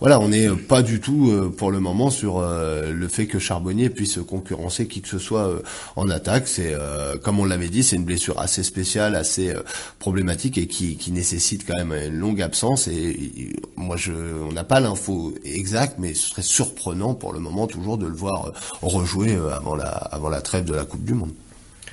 voilà, 0.00 0.20
on 0.20 0.28
n'est 0.28 0.50
pas 0.50 0.82
du 0.82 1.00
tout 1.00 1.32
pour 1.56 1.70
le 1.70 1.80
moment 1.80 2.10
sur 2.10 2.42
le 2.42 3.08
fait 3.08 3.26
que 3.26 3.38
Charbonnier 3.38 3.88
puisse 3.88 4.18
concurrencer 4.18 4.86
qui 4.86 5.00
que 5.00 5.08
ce 5.08 5.18
soit 5.18 5.50
en 5.96 6.10
attaque. 6.10 6.46
C'est 6.46 6.74
comme 7.22 7.40
on 7.40 7.44
l'avait 7.46 7.68
dit, 7.68 7.82
c'est 7.82 7.96
une 7.96 8.04
blessure 8.04 8.38
assez 8.38 8.62
spéciale, 8.62 9.14
assez 9.14 9.54
problématique 9.98 10.58
et 10.58 10.66
qui, 10.66 10.96
qui 10.96 11.10
nécessite 11.12 11.66
quand 11.66 11.76
même 11.76 11.92
une 11.92 12.18
longue 12.18 12.42
absence. 12.42 12.88
Et, 12.88 13.54
moi, 13.76 13.96
je, 13.96 14.12
on 14.12 14.52
n'a 14.52 14.64
pas 14.64 14.80
info 14.90 15.34
exacte, 15.44 15.96
mais 15.98 16.14
ce 16.14 16.30
serait 16.30 16.42
surprenant 16.42 17.14
pour 17.14 17.32
le 17.32 17.40
moment 17.40 17.66
toujours 17.66 17.98
de 17.98 18.06
le 18.06 18.14
voir 18.14 18.46
euh, 18.46 18.50
rejouer 18.82 19.34
euh, 19.34 19.54
avant 19.54 19.74
la, 19.74 19.88
avant 19.88 20.28
la 20.28 20.40
trêve 20.40 20.64
de 20.64 20.74
la 20.74 20.84
Coupe 20.84 21.04
du 21.04 21.14
Monde. 21.14 21.32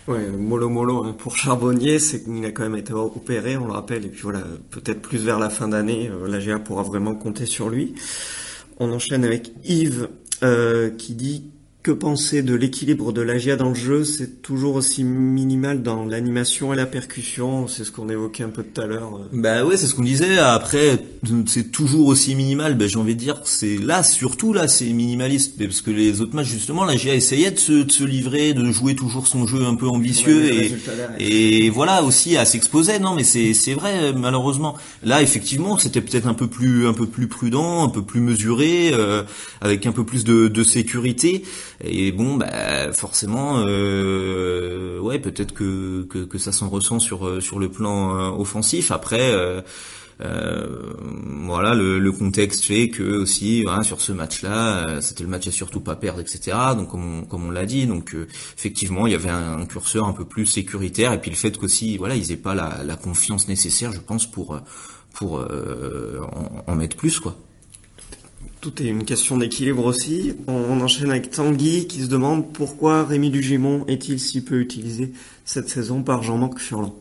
Ouais, 0.08 0.28
mollo 0.28 0.70
mollo 0.70 1.04
hein. 1.04 1.16
pour 1.18 1.36
Charbonnier, 1.36 2.00
c'est 2.00 2.24
qu'il 2.24 2.46
a 2.46 2.52
quand 2.52 2.64
même 2.64 2.78
été 2.78 2.94
opéré, 2.94 3.58
on 3.58 3.66
le 3.66 3.74
rappelle, 3.74 4.06
et 4.06 4.10
puis 4.10 4.22
voilà, 4.22 4.42
peut-être 4.72 5.02
plus 5.02 5.24
vers 5.24 5.40
la 5.40 5.50
fin 5.50 5.68
d'année, 5.68 6.10
euh, 6.10 6.28
la 6.28 6.40
GA 6.40 6.60
pourra 6.60 6.84
vraiment 6.84 7.16
compter 7.16 7.46
sur 7.46 7.70
lui. 7.70 7.96
On 8.80 8.92
enchaîne 8.92 9.24
avec 9.24 9.52
Yves 9.66 10.10
qui 11.00 11.16
dit 11.16 11.46
que 11.88 11.92
penser 11.94 12.42
de 12.42 12.54
l'équilibre 12.54 13.14
de 13.14 13.22
l'AGA 13.22 13.56
dans 13.56 13.70
le 13.70 13.76
jeu? 13.76 14.04
C'est 14.04 14.42
toujours 14.42 14.76
aussi 14.76 15.06
minimal 15.06 15.84
dans 15.84 16.04
l'animation 16.04 16.74
et 16.74 16.76
la 16.76 16.86
percussion. 16.86 17.70
C'est 17.70 17.86
ce 17.86 17.92
qu'on 17.94 18.10
évoquait 18.10 18.44
un 18.44 18.50
peu 18.50 18.62
tout 18.62 18.82
à 18.82 18.86
l'heure. 18.86 19.22
Bah 19.32 19.64
ouais, 19.64 19.78
c'est 19.78 19.88
ce 19.88 19.96
qu'on 19.96 20.04
disait. 20.04 20.38
Après, 20.38 21.00
c'est 21.46 21.72
toujours 21.72 22.08
aussi 22.08 22.36
minimal. 22.36 22.76
Ben 22.76 22.90
j'ai 22.90 23.00
envie 23.00 23.16
de 23.16 23.20
dire, 23.22 23.40
c'est 23.46 23.78
là 23.78 24.04
surtout 24.04 24.52
là, 24.52 24.68
c'est 24.68 24.90
minimaliste 24.90 25.58
parce 25.58 25.80
que 25.80 25.92
les 25.92 26.20
autres 26.20 26.36
matchs 26.36 26.48
justement, 26.48 26.84
l'AGA 26.84 27.16
essayait 27.16 27.52
de 27.52 27.58
se, 27.58 27.72
de 27.84 27.92
se, 27.92 28.04
livrer, 28.04 28.54
de 28.54 28.70
jouer 28.70 28.94
toujours 28.94 29.26
son 29.26 29.48
jeu 29.48 29.64
un 29.64 29.76
peu 29.76 29.88
ambitieux 29.88 30.52
et, 30.54 30.74
et 31.20 31.70
voilà 31.70 32.04
aussi 32.04 32.36
à 32.36 32.44
s'exposer. 32.44 33.00
Non, 33.00 33.16
mais 33.16 33.24
c'est 33.24 33.54
c'est 33.54 33.76
vrai 33.76 34.12
malheureusement. 34.12 34.76
Là, 35.04 35.22
effectivement, 35.22 35.78
c'était 35.78 36.02
peut-être 36.02 36.28
un 36.28 36.34
peu 36.34 36.48
plus 36.48 36.86
un 36.86 36.94
peu 36.94 37.06
plus 37.08 37.28
prudent, 37.28 37.86
un 37.86 37.90
peu 37.90 38.02
plus 38.02 38.20
mesuré, 38.20 38.92
euh, 38.92 39.24
avec 39.62 39.86
un 39.86 39.94
peu 39.94 40.04
plus 40.04 40.26
de, 40.26 40.50
de 40.50 40.64
sécurité. 40.66 41.46
Et 41.84 42.12
bon, 42.12 42.36
bah 42.36 42.92
forcément, 42.94 43.64
euh, 43.68 45.00
ouais, 45.00 45.20
peut-être 45.20 45.54
que, 45.54 46.04
que, 46.04 46.20
que 46.20 46.38
ça 46.38 46.52
s'en 46.52 46.70
ressent 46.70 47.00
sur 47.00 47.42
sur 47.42 47.60
le 47.60 47.70
plan 47.70 48.38
offensif. 48.40 48.92
Après. 48.92 49.32
Euh, 50.20 50.94
voilà, 51.46 51.76
le, 51.76 52.00
le, 52.00 52.12
contexte 52.12 52.64
fait 52.64 52.90
que 52.90 53.04
aussi 53.04 53.64
voilà, 53.64 53.84
sur 53.84 54.02
ce 54.02 54.12
match-là, 54.12 54.88
euh, 54.88 55.02
c'était 55.02 55.24
le 55.24 55.30
match 55.30 55.48
à 55.48 55.52
surtout 55.52 55.80
pas 55.80 55.96
perdre, 55.96 56.20
etc. 56.20 56.58
Donc 56.76 56.90
comme 56.90 57.20
on, 57.20 57.24
comme 57.24 57.46
on 57.46 57.52
l'a 57.52 57.66
dit, 57.66 57.86
donc 57.86 58.16
euh, 58.16 58.28
effectivement 58.58 59.06
il 59.06 59.12
y 59.12 59.16
avait 59.16 59.30
un, 59.30 59.64
curseur 59.68 60.08
un 60.08 60.14
peu 60.14 60.26
plus 60.26 60.48
sécuritaire 60.48 61.14
et 61.14 61.22
puis 61.22 61.30
le 61.30 61.36
fait 61.36 61.56
qu'aussi 61.58 61.98
voilà 61.98 62.16
ils 62.16 62.32
aient 62.32 62.38
pas 62.38 62.56
la, 62.56 62.84
la, 62.84 62.96
confiance 62.96 63.48
nécessaire, 63.48 63.92
je 63.92 64.00
pense 64.00 64.26
pour 64.26 64.60
pour 65.14 65.34
en, 65.40 66.64
en, 66.66 66.76
mettre 66.76 66.98
plus 66.98 67.20
quoi. 67.20 67.36
Tout 68.62 68.82
est 68.82 68.88
une 68.88 69.06
question 69.06 69.38
d'équilibre 69.38 69.86
aussi. 69.86 70.34
On, 70.48 70.82
enchaîne 70.82 71.10
avec 71.10 71.32
Tanguy 71.32 71.88
qui 71.88 72.02
se 72.02 72.08
demande 72.08 72.52
pourquoi 72.54 73.04
Rémi 73.04 73.30
Dugimon 73.30 73.86
est-il 73.88 74.20
si 74.20 74.44
peu 74.44 74.60
utilisé 74.60 75.12
cette 75.46 75.70
saison 75.70 76.04
par 76.04 76.24
Jean-Marc 76.24 76.60
Furlan. 76.60 76.96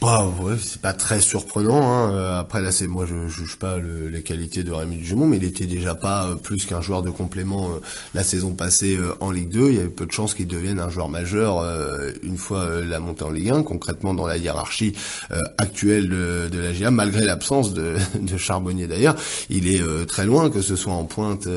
Bah 0.00 0.32
ouais, 0.40 0.54
c'est 0.62 0.80
pas 0.80 0.92
très 0.92 1.20
surprenant. 1.20 1.82
Hein. 1.82 2.12
Euh, 2.12 2.38
après 2.38 2.62
là, 2.62 2.70
c'est 2.70 2.86
moi 2.86 3.04
je, 3.04 3.26
juge 3.26 3.56
pas 3.56 3.78
les 3.78 4.22
qualités 4.22 4.62
de 4.62 4.70
Rémi 4.70 4.96
Dujumont, 4.96 5.26
mais 5.26 5.38
il 5.38 5.44
était 5.44 5.66
déjà 5.66 5.96
pas 5.96 6.26
euh, 6.26 6.34
plus 6.36 6.66
qu'un 6.66 6.80
joueur 6.80 7.02
de 7.02 7.10
complément 7.10 7.70
euh, 7.70 7.80
la 8.14 8.22
saison 8.22 8.54
passée 8.54 8.96
en 9.18 9.32
Ligue 9.32 9.48
2. 9.48 9.70
Il 9.70 9.74
y 9.74 9.78
avait 9.80 9.88
peu 9.88 10.06
de 10.06 10.12
chances 10.12 10.34
qu'il 10.34 10.46
devienne 10.46 10.78
un 10.78 10.88
joueur 10.88 11.08
majeur 11.08 11.64
une 12.22 12.38
fois 12.38 12.68
la 12.84 13.00
montée 13.00 13.24
en 13.24 13.30
Ligue 13.30 13.50
1. 13.50 13.62
Concrètement, 13.64 14.14
dans 14.14 14.26
la 14.26 14.36
hiérarchie 14.36 14.94
actuelle 15.58 16.08
de, 16.08 16.48
de 16.48 16.58
la 16.60 16.72
GA, 16.72 16.90
malgré 16.92 17.24
l'absence 17.24 17.74
de, 17.74 17.96
de 18.20 18.36
Charbonnier 18.36 18.86
d'ailleurs, 18.86 19.16
il 19.50 19.66
est 19.66 19.82
très 20.06 20.26
loin, 20.26 20.48
que 20.48 20.62
ce 20.62 20.76
soit 20.76 20.92
en 20.92 21.04
pointe 21.04 21.48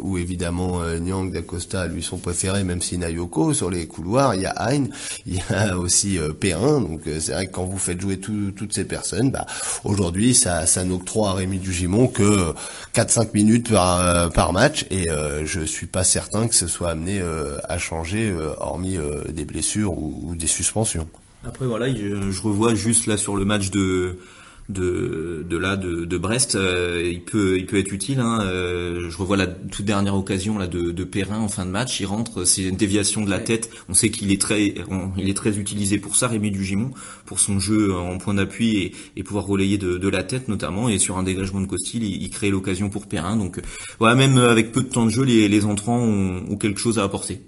ou 0.00 0.18
évidemment 0.18 0.82
Nyang 1.00 1.32
d'Acosta 1.32 1.86
lui 1.86 2.02
sont 2.02 2.18
préférés, 2.18 2.64
même 2.64 2.82
si 2.82 2.98
Nayoko 2.98 3.54
sur 3.54 3.70
les 3.70 3.86
couloirs, 3.86 4.34
il 4.34 4.42
y 4.42 4.46
a 4.46 4.54
Hein, 4.58 4.84
il 5.26 5.36
y 5.36 5.42
a 5.50 5.78
aussi 5.78 6.18
P1. 6.18 6.82
Donc 6.82 7.00
c'est 7.20 7.32
vrai 7.32 7.46
que 7.46 7.52
quand 7.52 7.64
vous 7.64 7.77
vous 7.78 7.84
faites 7.84 8.00
jouer 8.00 8.18
toutes 8.18 8.72
ces 8.72 8.84
personnes, 8.84 9.30
bah, 9.30 9.46
aujourd'hui 9.84 10.34
ça, 10.34 10.66
ça 10.66 10.84
n'octroie 10.84 11.30
à 11.30 11.34
Rémi 11.34 11.58
Dugimon 11.58 12.08
que 12.08 12.52
4-5 12.94 13.28
minutes 13.34 13.70
par, 13.70 14.00
euh, 14.00 14.28
par 14.28 14.52
match 14.52 14.84
et 14.90 15.10
euh, 15.10 15.46
je 15.46 15.60
suis 15.60 15.86
pas 15.86 16.04
certain 16.04 16.48
que 16.48 16.54
ce 16.54 16.66
soit 16.66 16.90
amené 16.90 17.20
euh, 17.20 17.56
à 17.68 17.78
changer 17.78 18.34
hormis 18.58 18.98
des 19.28 19.44
blessures 19.44 19.96
ou, 19.96 20.34
des 20.34 20.46
suspensions. 20.46 21.08
Après 21.46 21.66
voilà, 21.66 21.86
je 21.88 22.42
revois 22.42 22.74
juste 22.74 23.06
là 23.06 23.16
sur 23.16 23.36
le 23.36 23.44
match 23.44 23.70
de 23.70 24.18
de, 24.68 25.46
de 25.48 25.56
là 25.56 25.76
de, 25.76 26.04
de 26.04 26.18
Brest, 26.18 26.54
euh, 26.54 27.02
il 27.04 27.22
peut 27.22 27.56
il 27.56 27.66
peut 27.66 27.78
être 27.78 27.92
utile. 27.92 28.20
Hein. 28.20 28.40
Euh, 28.42 29.08
je 29.08 29.16
revois 29.16 29.36
la 29.36 29.46
toute 29.46 29.86
dernière 29.86 30.14
occasion 30.14 30.58
là 30.58 30.66
de, 30.66 30.90
de 30.90 31.04
Perrin 31.04 31.38
en 31.38 31.48
fin 31.48 31.64
de 31.64 31.70
match, 31.70 32.00
il 32.00 32.06
rentre, 32.06 32.44
c'est 32.44 32.62
une 32.62 32.76
déviation 32.76 33.24
de 33.24 33.30
la 33.30 33.38
tête. 33.38 33.70
On 33.88 33.94
sait 33.94 34.10
qu'il 34.10 34.30
est 34.30 34.40
très 34.40 34.74
il 35.16 35.28
est 35.28 35.36
très 35.36 35.58
utilisé 35.58 35.98
pour 35.98 36.16
ça, 36.16 36.28
Rémi 36.28 36.50
Dugimon, 36.50 36.90
pour 37.24 37.40
son 37.40 37.58
jeu 37.58 37.94
en 37.94 38.18
point 38.18 38.34
d'appui 38.34 38.76
et, 38.76 38.92
et, 39.16 39.22
pouvoir 39.22 39.46
relayer 39.46 39.78
de, 39.78 39.96
de, 39.96 40.08
la 40.08 40.22
tête 40.22 40.48
notamment. 40.48 40.88
Et 40.88 40.98
sur 40.98 41.16
un 41.16 41.22
dégagement 41.22 41.60
de 41.60 41.66
Costil, 41.66 42.04
il, 42.04 42.22
il 42.22 42.30
crée 42.30 42.50
l'occasion 42.50 42.90
pour 42.90 43.06
Perrin. 43.06 43.36
Donc 43.36 43.60
voilà, 43.98 44.14
même 44.14 44.36
avec 44.38 44.72
peu 44.72 44.82
de 44.82 44.88
temps 44.88 45.06
de 45.06 45.10
jeu, 45.10 45.22
les, 45.24 45.48
les 45.48 45.64
entrants 45.64 45.98
ont, 45.98 46.42
ont 46.50 46.56
quelque 46.56 46.80
chose 46.80 46.98
à 46.98 47.04
apporter. 47.04 47.40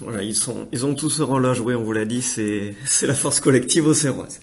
Voilà, 0.00 0.22
ils 0.22 0.34
sont, 0.34 0.68
ils 0.72 0.84
ont 0.84 0.94
tous 0.94 1.08
ce 1.08 1.22
rôle 1.22 1.46
à 1.46 1.54
jouer, 1.54 1.74
on 1.74 1.82
vous 1.82 1.92
l'a 1.92 2.04
dit, 2.04 2.20
c'est, 2.20 2.74
c'est 2.84 3.06
la 3.06 3.14
force 3.14 3.40
collective 3.40 3.86
au 3.86 3.94
Serroise. 3.94 4.40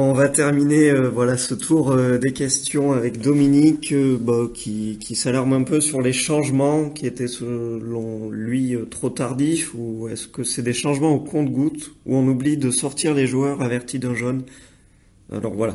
On 0.00 0.12
va 0.12 0.28
terminer 0.28 0.90
euh, 0.90 1.08
voilà 1.08 1.36
ce 1.36 1.54
tour 1.54 1.90
euh, 1.90 2.18
des 2.18 2.32
questions 2.32 2.92
avec 2.92 3.20
Dominique 3.20 3.90
euh, 3.90 4.16
bah, 4.16 4.48
qui, 4.54 4.96
s'alarme 5.16 5.54
un 5.54 5.64
peu 5.64 5.80
sur 5.80 6.00
les 6.00 6.12
changements 6.12 6.88
qui 6.88 7.04
étaient 7.04 7.26
selon 7.26 8.30
lui 8.30 8.76
trop 8.92 9.10
tardifs 9.10 9.74
ou 9.74 10.06
est-ce 10.06 10.28
que 10.28 10.44
c'est 10.44 10.62
des 10.62 10.72
changements 10.72 11.10
au 11.10 11.18
compte-goutte 11.18 11.90
où 12.06 12.14
on 12.14 12.28
oublie 12.28 12.56
de 12.56 12.70
sortir 12.70 13.12
les 13.12 13.26
joueurs 13.26 13.60
avertis 13.60 13.98
d'un 13.98 14.14
jaune? 14.14 14.44
Alors 15.32 15.54
voilà, 15.54 15.74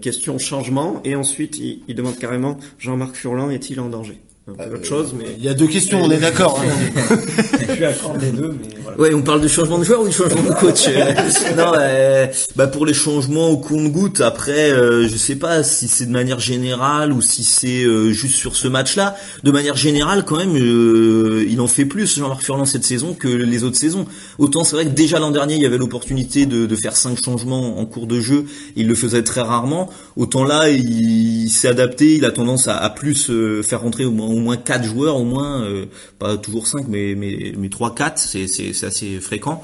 question 0.00 0.38
changement 0.38 1.00
et 1.04 1.14
ensuite 1.14 1.56
il, 1.60 1.84
il 1.86 1.94
demande 1.94 2.18
carrément 2.18 2.58
Jean-Marc 2.80 3.14
Furlan 3.14 3.48
est-il 3.50 3.78
en 3.78 3.88
danger? 3.88 4.18
Autre 4.48 4.84
chose, 4.84 5.14
mais 5.16 5.26
il 5.38 5.44
y 5.44 5.48
a 5.48 5.54
deux 5.54 5.68
questions, 5.68 6.02
on 6.02 6.10
est 6.10 6.18
d'accord. 6.18 6.60
Hein. 6.60 7.16
Je 7.60 7.72
suis 7.72 7.80
d'accord 7.80 8.14
des 8.14 8.32
deux, 8.32 8.56
mais 8.60 8.74
voilà. 8.82 8.98
Ouais, 8.98 9.14
on 9.14 9.22
parle 9.22 9.40
de 9.40 9.46
changement 9.46 9.78
de 9.78 9.84
joueur 9.84 10.02
ou 10.02 10.08
de 10.08 10.12
changement 10.12 10.42
de 10.42 10.54
coach? 10.54 10.88
Non, 11.56 11.72
euh, 11.76 12.26
bah 12.56 12.66
pour 12.66 12.84
les 12.86 12.94
changements 12.94 13.50
au 13.50 13.58
compte-goutte, 13.58 14.20
après, 14.20 14.72
euh, 14.72 15.06
je 15.06 15.16
sais 15.16 15.36
pas 15.36 15.62
si 15.62 15.86
c'est 15.86 16.06
de 16.06 16.10
manière 16.10 16.40
générale 16.40 17.12
ou 17.12 17.20
si 17.20 17.44
c'est 17.44 17.84
euh, 17.84 18.10
juste 18.10 18.34
sur 18.34 18.56
ce 18.56 18.66
match-là. 18.66 19.16
De 19.44 19.50
manière 19.52 19.76
générale, 19.76 20.24
quand 20.24 20.38
même, 20.38 20.56
euh, 20.56 21.46
il 21.48 21.60
en 21.60 21.68
fait 21.68 21.84
plus 21.84 22.16
Jean-Marc 22.16 22.42
Furlan 22.42 22.64
cette 22.64 22.84
saison 22.84 23.14
que 23.14 23.28
les 23.28 23.62
autres 23.62 23.76
saisons. 23.76 24.06
Autant 24.38 24.64
c'est 24.64 24.74
vrai 24.76 24.86
que 24.86 24.90
déjà 24.90 25.20
l'an 25.20 25.30
dernier, 25.30 25.54
il 25.54 25.62
y 25.62 25.66
avait 25.66 25.78
l'opportunité 25.78 26.46
de, 26.46 26.66
de, 26.66 26.76
faire 26.76 26.96
cinq 26.96 27.18
changements 27.24 27.78
en 27.78 27.86
cours 27.86 28.06
de 28.06 28.20
jeu, 28.20 28.46
il 28.74 28.88
le 28.88 28.94
faisait 28.94 29.22
très 29.22 29.42
rarement. 29.42 29.88
Autant 30.16 30.42
là, 30.44 30.70
il, 30.70 31.48
s'est 31.48 31.68
adapté, 31.68 32.16
il 32.16 32.24
a 32.24 32.30
tendance 32.30 32.66
à, 32.66 32.76
à 32.76 32.90
plus 32.90 33.30
faire 33.62 33.82
rentrer 33.82 34.04
au 34.04 34.10
moins 34.10 34.31
au 34.32 34.40
moins 34.40 34.56
quatre 34.56 34.84
joueurs, 34.84 35.16
au 35.16 35.24
moins, 35.24 35.62
euh, 35.62 35.86
pas 36.18 36.36
toujours 36.36 36.66
cinq, 36.66 36.86
mais 36.88 37.14
mais 37.16 37.52
mais 37.56 37.68
trois, 37.68 37.94
quatre, 37.94 38.18
c'est 38.18 38.46
c'est 38.46 38.84
assez 38.84 39.20
fréquent. 39.20 39.62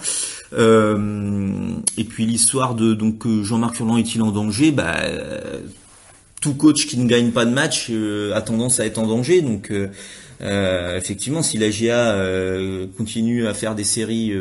Euh, 0.52 1.72
et 1.96 2.04
puis 2.04 2.26
l'histoire 2.26 2.74
de 2.74 2.94
donc 2.94 3.26
Jean-Marc 3.42 3.76
Furlan 3.76 3.96
est-il 3.96 4.22
en 4.22 4.30
danger? 4.30 4.70
Bah 4.70 4.96
tout 6.40 6.54
coach 6.54 6.86
qui 6.86 6.98
ne 6.98 7.06
gagne 7.08 7.32
pas 7.32 7.44
de 7.44 7.50
match 7.50 7.88
euh, 7.90 8.32
a 8.34 8.40
tendance 8.42 8.78
à 8.78 8.86
être 8.86 8.98
en 8.98 9.06
danger. 9.06 9.42
Donc 9.42 9.72
effectivement, 10.40 11.42
si 11.42 11.58
la 11.58 11.70
GA 11.70 12.16
continue 12.96 13.46
à 13.46 13.54
faire 13.54 13.74
des 13.74 13.84
séries 13.84 14.32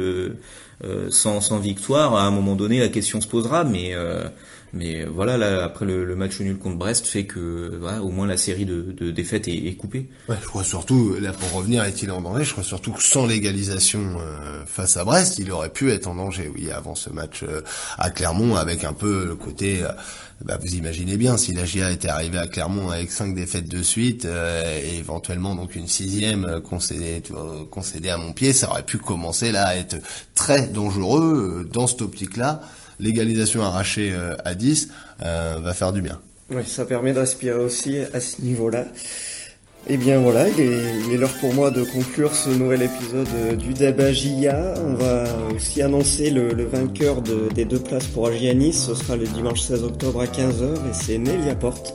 sans, 1.10 1.42
sans 1.42 1.58
victoire, 1.58 2.16
à 2.16 2.28
un 2.28 2.32
moment 2.32 2.56
donné, 2.56 2.80
la 2.80 2.90
question 2.90 3.20
se 3.20 3.28
posera. 3.28 3.64
Mais 3.64 3.96
mais 4.78 5.06
voilà, 5.06 5.38
là, 5.38 5.64
après 5.64 5.86
le, 5.86 6.16
match 6.16 6.40
nul 6.40 6.58
contre 6.58 6.78
Brest 6.78 7.06
fait 7.08 7.26
que 7.26 7.78
voilà, 7.80 8.02
au 8.02 8.10
moins 8.10 8.28
la 8.28 8.38
série 8.38 8.66
de, 8.66 8.82
de 8.82 9.12
défaites 9.12 9.48
est, 9.48 9.68
est, 9.68 9.76
coupée. 9.76 10.08
Ouais, 10.30 10.36
je 10.42 10.48
crois 10.48 10.64
surtout, 10.64 11.16
là 11.20 11.34
pour 11.34 11.52
revenir, 11.52 11.84
est-il 11.84 12.12
en 12.12 12.22
danger? 12.22 12.44
Je 12.44 12.52
crois 12.52 12.64
surtout 12.64 12.92
que 12.92 13.04
sans 13.04 13.26
l'égalisation 13.26 14.18
euh, 14.20 14.64
face 14.66 14.98
à 14.98 15.04
Brest, 15.04 15.40
il 15.40 15.52
aurait 15.52 15.72
pu 15.72 15.92
être 15.92 16.08
en 16.08 16.16
danger, 16.16 16.52
oui, 16.54 16.72
avant 16.72 16.96
ce 16.96 17.10
match 17.10 17.44
euh, 17.44 17.62
à 17.98 18.10
Clermont, 18.10 18.56
avec 18.56 18.84
un 18.84 18.94
peu 18.94 19.26
le 19.26 19.36
côté... 19.36 19.84
Euh, 19.84 19.90
bah, 20.46 20.60
vous 20.62 20.76
imaginez 20.76 21.18
bien, 21.18 21.36
si 21.36 21.52
la 21.52 21.66
GIA 21.66 21.90
était 21.90 22.10
arrivée 22.10 22.38
à 22.38 22.46
Clermont 22.46 22.92
avec 22.92 23.12
cinq 23.12 23.34
défaites 23.34 23.68
de 23.68 23.82
suite, 23.82 24.26
et 24.26 25.00
éventuellement 25.00 25.56
donc 25.56 25.76
une 25.76 25.88
sixième 25.88 26.62
concédée, 26.62 27.24
concédée 27.72 28.10
à 28.10 28.18
mon 28.18 28.34
pied, 28.34 28.54
ça 28.54 28.70
aurait 28.70 28.86
pu 28.86 29.00
commencer 29.00 29.52
là 29.52 29.66
à 29.66 29.76
être 29.76 29.96
très 30.36 30.68
dangereux 30.68 31.68
dans 31.74 31.88
cette 31.88 32.04
optique-là 32.04 32.62
l'égalisation 33.00 33.62
arrachée 33.62 34.12
euh, 34.14 34.36
à 34.46 34.56
10 34.56 34.90
euh, 35.24 35.60
va 35.62 35.74
faire 35.74 35.94
du 35.94 36.02
bien. 36.02 36.20
Oui, 36.50 36.64
ça 36.66 36.86
permet 36.86 37.14
d'aspirer 37.14 37.60
aussi 37.60 38.00
à 38.14 38.20
ce 38.20 38.42
niveau-là. 38.42 38.86
Et 39.90 39.94
eh 39.94 39.98
bien 39.98 40.20
voilà, 40.20 40.50
il 40.50 40.60
est, 40.60 41.18
l'heure 41.18 41.34
pour 41.40 41.54
moi 41.54 41.72
de 41.72 41.82
conclure 41.82 42.36
ce 42.36 42.50
nouvel 42.50 42.82
épisode 42.82 43.28
euh, 43.36 43.56
du 43.56 43.74
débat 43.74 44.12
JIA. 44.12 44.74
On 44.86 44.96
va 44.96 45.24
aussi 45.56 45.82
annoncer 45.82 46.30
le, 46.30 46.66
vainqueur 46.66 47.22
des 47.22 47.64
deux 47.64 47.80
places 47.80 48.08
pour 48.08 48.28
Agianis. 48.28 48.74
Ce 48.74 48.96
sera 48.96 49.16
le 49.16 49.26
dimanche 49.26 49.62
16 49.62 49.84
octobre 49.84 50.22
à 50.22 50.26
15h 50.26 50.74
et 50.74 50.94
c'est 50.94 51.18
Nelia 51.18 51.56
Porte 51.56 51.94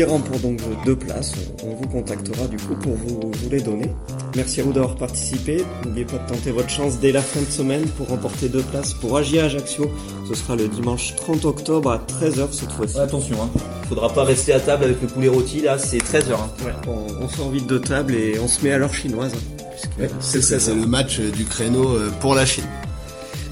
qui 0.00 0.04
remporte 0.04 0.40
donc 0.40 0.58
deux 0.86 0.96
places. 0.96 1.34
On 1.62 1.74
vous 1.74 1.86
contactera 1.86 2.46
du 2.46 2.56
coup 2.56 2.74
pour 2.74 2.94
vous, 2.94 3.20
vous 3.20 3.50
les 3.50 3.60
donner. 3.60 3.90
Merci 4.34 4.60
à 4.60 4.64
vous 4.64 4.72
d'avoir 4.72 4.96
participé. 4.96 5.62
N'oubliez 5.84 6.06
pas 6.06 6.16
de 6.16 6.26
tenter 6.26 6.52
votre 6.52 6.70
chance 6.70 6.98
dès 6.98 7.12
la 7.12 7.20
fin 7.20 7.40
de 7.40 7.50
semaine 7.50 7.84
pour 7.98 8.08
remporter 8.08 8.48
deux 8.48 8.62
places 8.62 8.94
pour 8.94 9.18
Agia 9.18 9.44
Ajaccio. 9.44 9.90
Ce 10.26 10.34
sera 10.34 10.56
le 10.56 10.68
dimanche 10.68 11.14
30 11.16 11.44
octobre 11.44 11.90
à 11.90 11.98
13h 11.98 12.46
cette 12.52 12.72
fois-ci. 12.72 12.98
attention, 12.98 13.36
hein. 13.42 13.50
faudra 13.90 14.10
pas 14.10 14.24
rester 14.24 14.54
à 14.54 14.60
table 14.60 14.84
avec 14.84 15.02
le 15.02 15.06
poulet 15.06 15.28
rôti 15.28 15.60
là, 15.60 15.76
c'est 15.76 15.98
13h. 15.98 16.32
Hein. 16.32 16.72
on, 17.20 17.28
sort 17.28 17.50
vite 17.50 17.66
de 17.66 17.76
table 17.76 18.14
et 18.14 18.38
on 18.38 18.48
se 18.48 18.64
met 18.64 18.72
à 18.72 18.78
l'heure 18.78 18.94
chinoise. 18.94 19.34
Hein, 20.00 20.06
c'est 20.20 20.68
le 20.68 20.86
match 20.86 21.20
du 21.20 21.44
créneau 21.44 21.96
euh, 21.96 22.10
pour 22.20 22.34
la 22.34 22.46
Chine. 22.46 22.64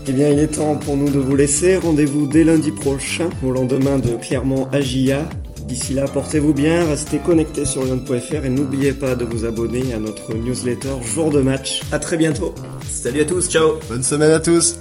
Eh 0.07 0.13
bien, 0.13 0.31
il 0.31 0.39
est 0.39 0.57
temps 0.57 0.77
pour 0.77 0.97
nous 0.97 1.11
de 1.11 1.19
vous 1.19 1.37
laisser. 1.37 1.77
Rendez-vous 1.77 2.27
dès 2.27 2.43
lundi 2.43 2.71
prochain, 2.73 3.29
au 3.45 3.51
lendemain 3.51 3.99
de 3.99 4.17
Clermont 4.17 4.67
Agia. 4.73 5.29
D'ici 5.69 5.93
là, 5.93 6.07
portez-vous 6.07 6.55
bien, 6.55 6.87
restez 6.87 7.19
connectés 7.19 7.67
sur 7.67 7.85
lyon.fr 7.85 8.47
et 8.47 8.49
n'oubliez 8.49 8.95
pas 8.95 9.15
de 9.15 9.27
vous 9.27 9.45
abonner 9.45 9.93
à 9.93 9.99
notre 9.99 10.33
newsletter 10.33 10.95
jour 11.05 11.31
de 11.31 11.43
match. 11.43 11.83
À 11.93 11.99
très 11.99 12.17
bientôt. 12.17 12.55
Salut 12.89 13.21
à 13.21 13.25
tous, 13.27 13.51
ciao. 13.51 13.75
Bonne 13.91 14.03
semaine 14.03 14.31
à 14.31 14.41
tous. 14.41 14.79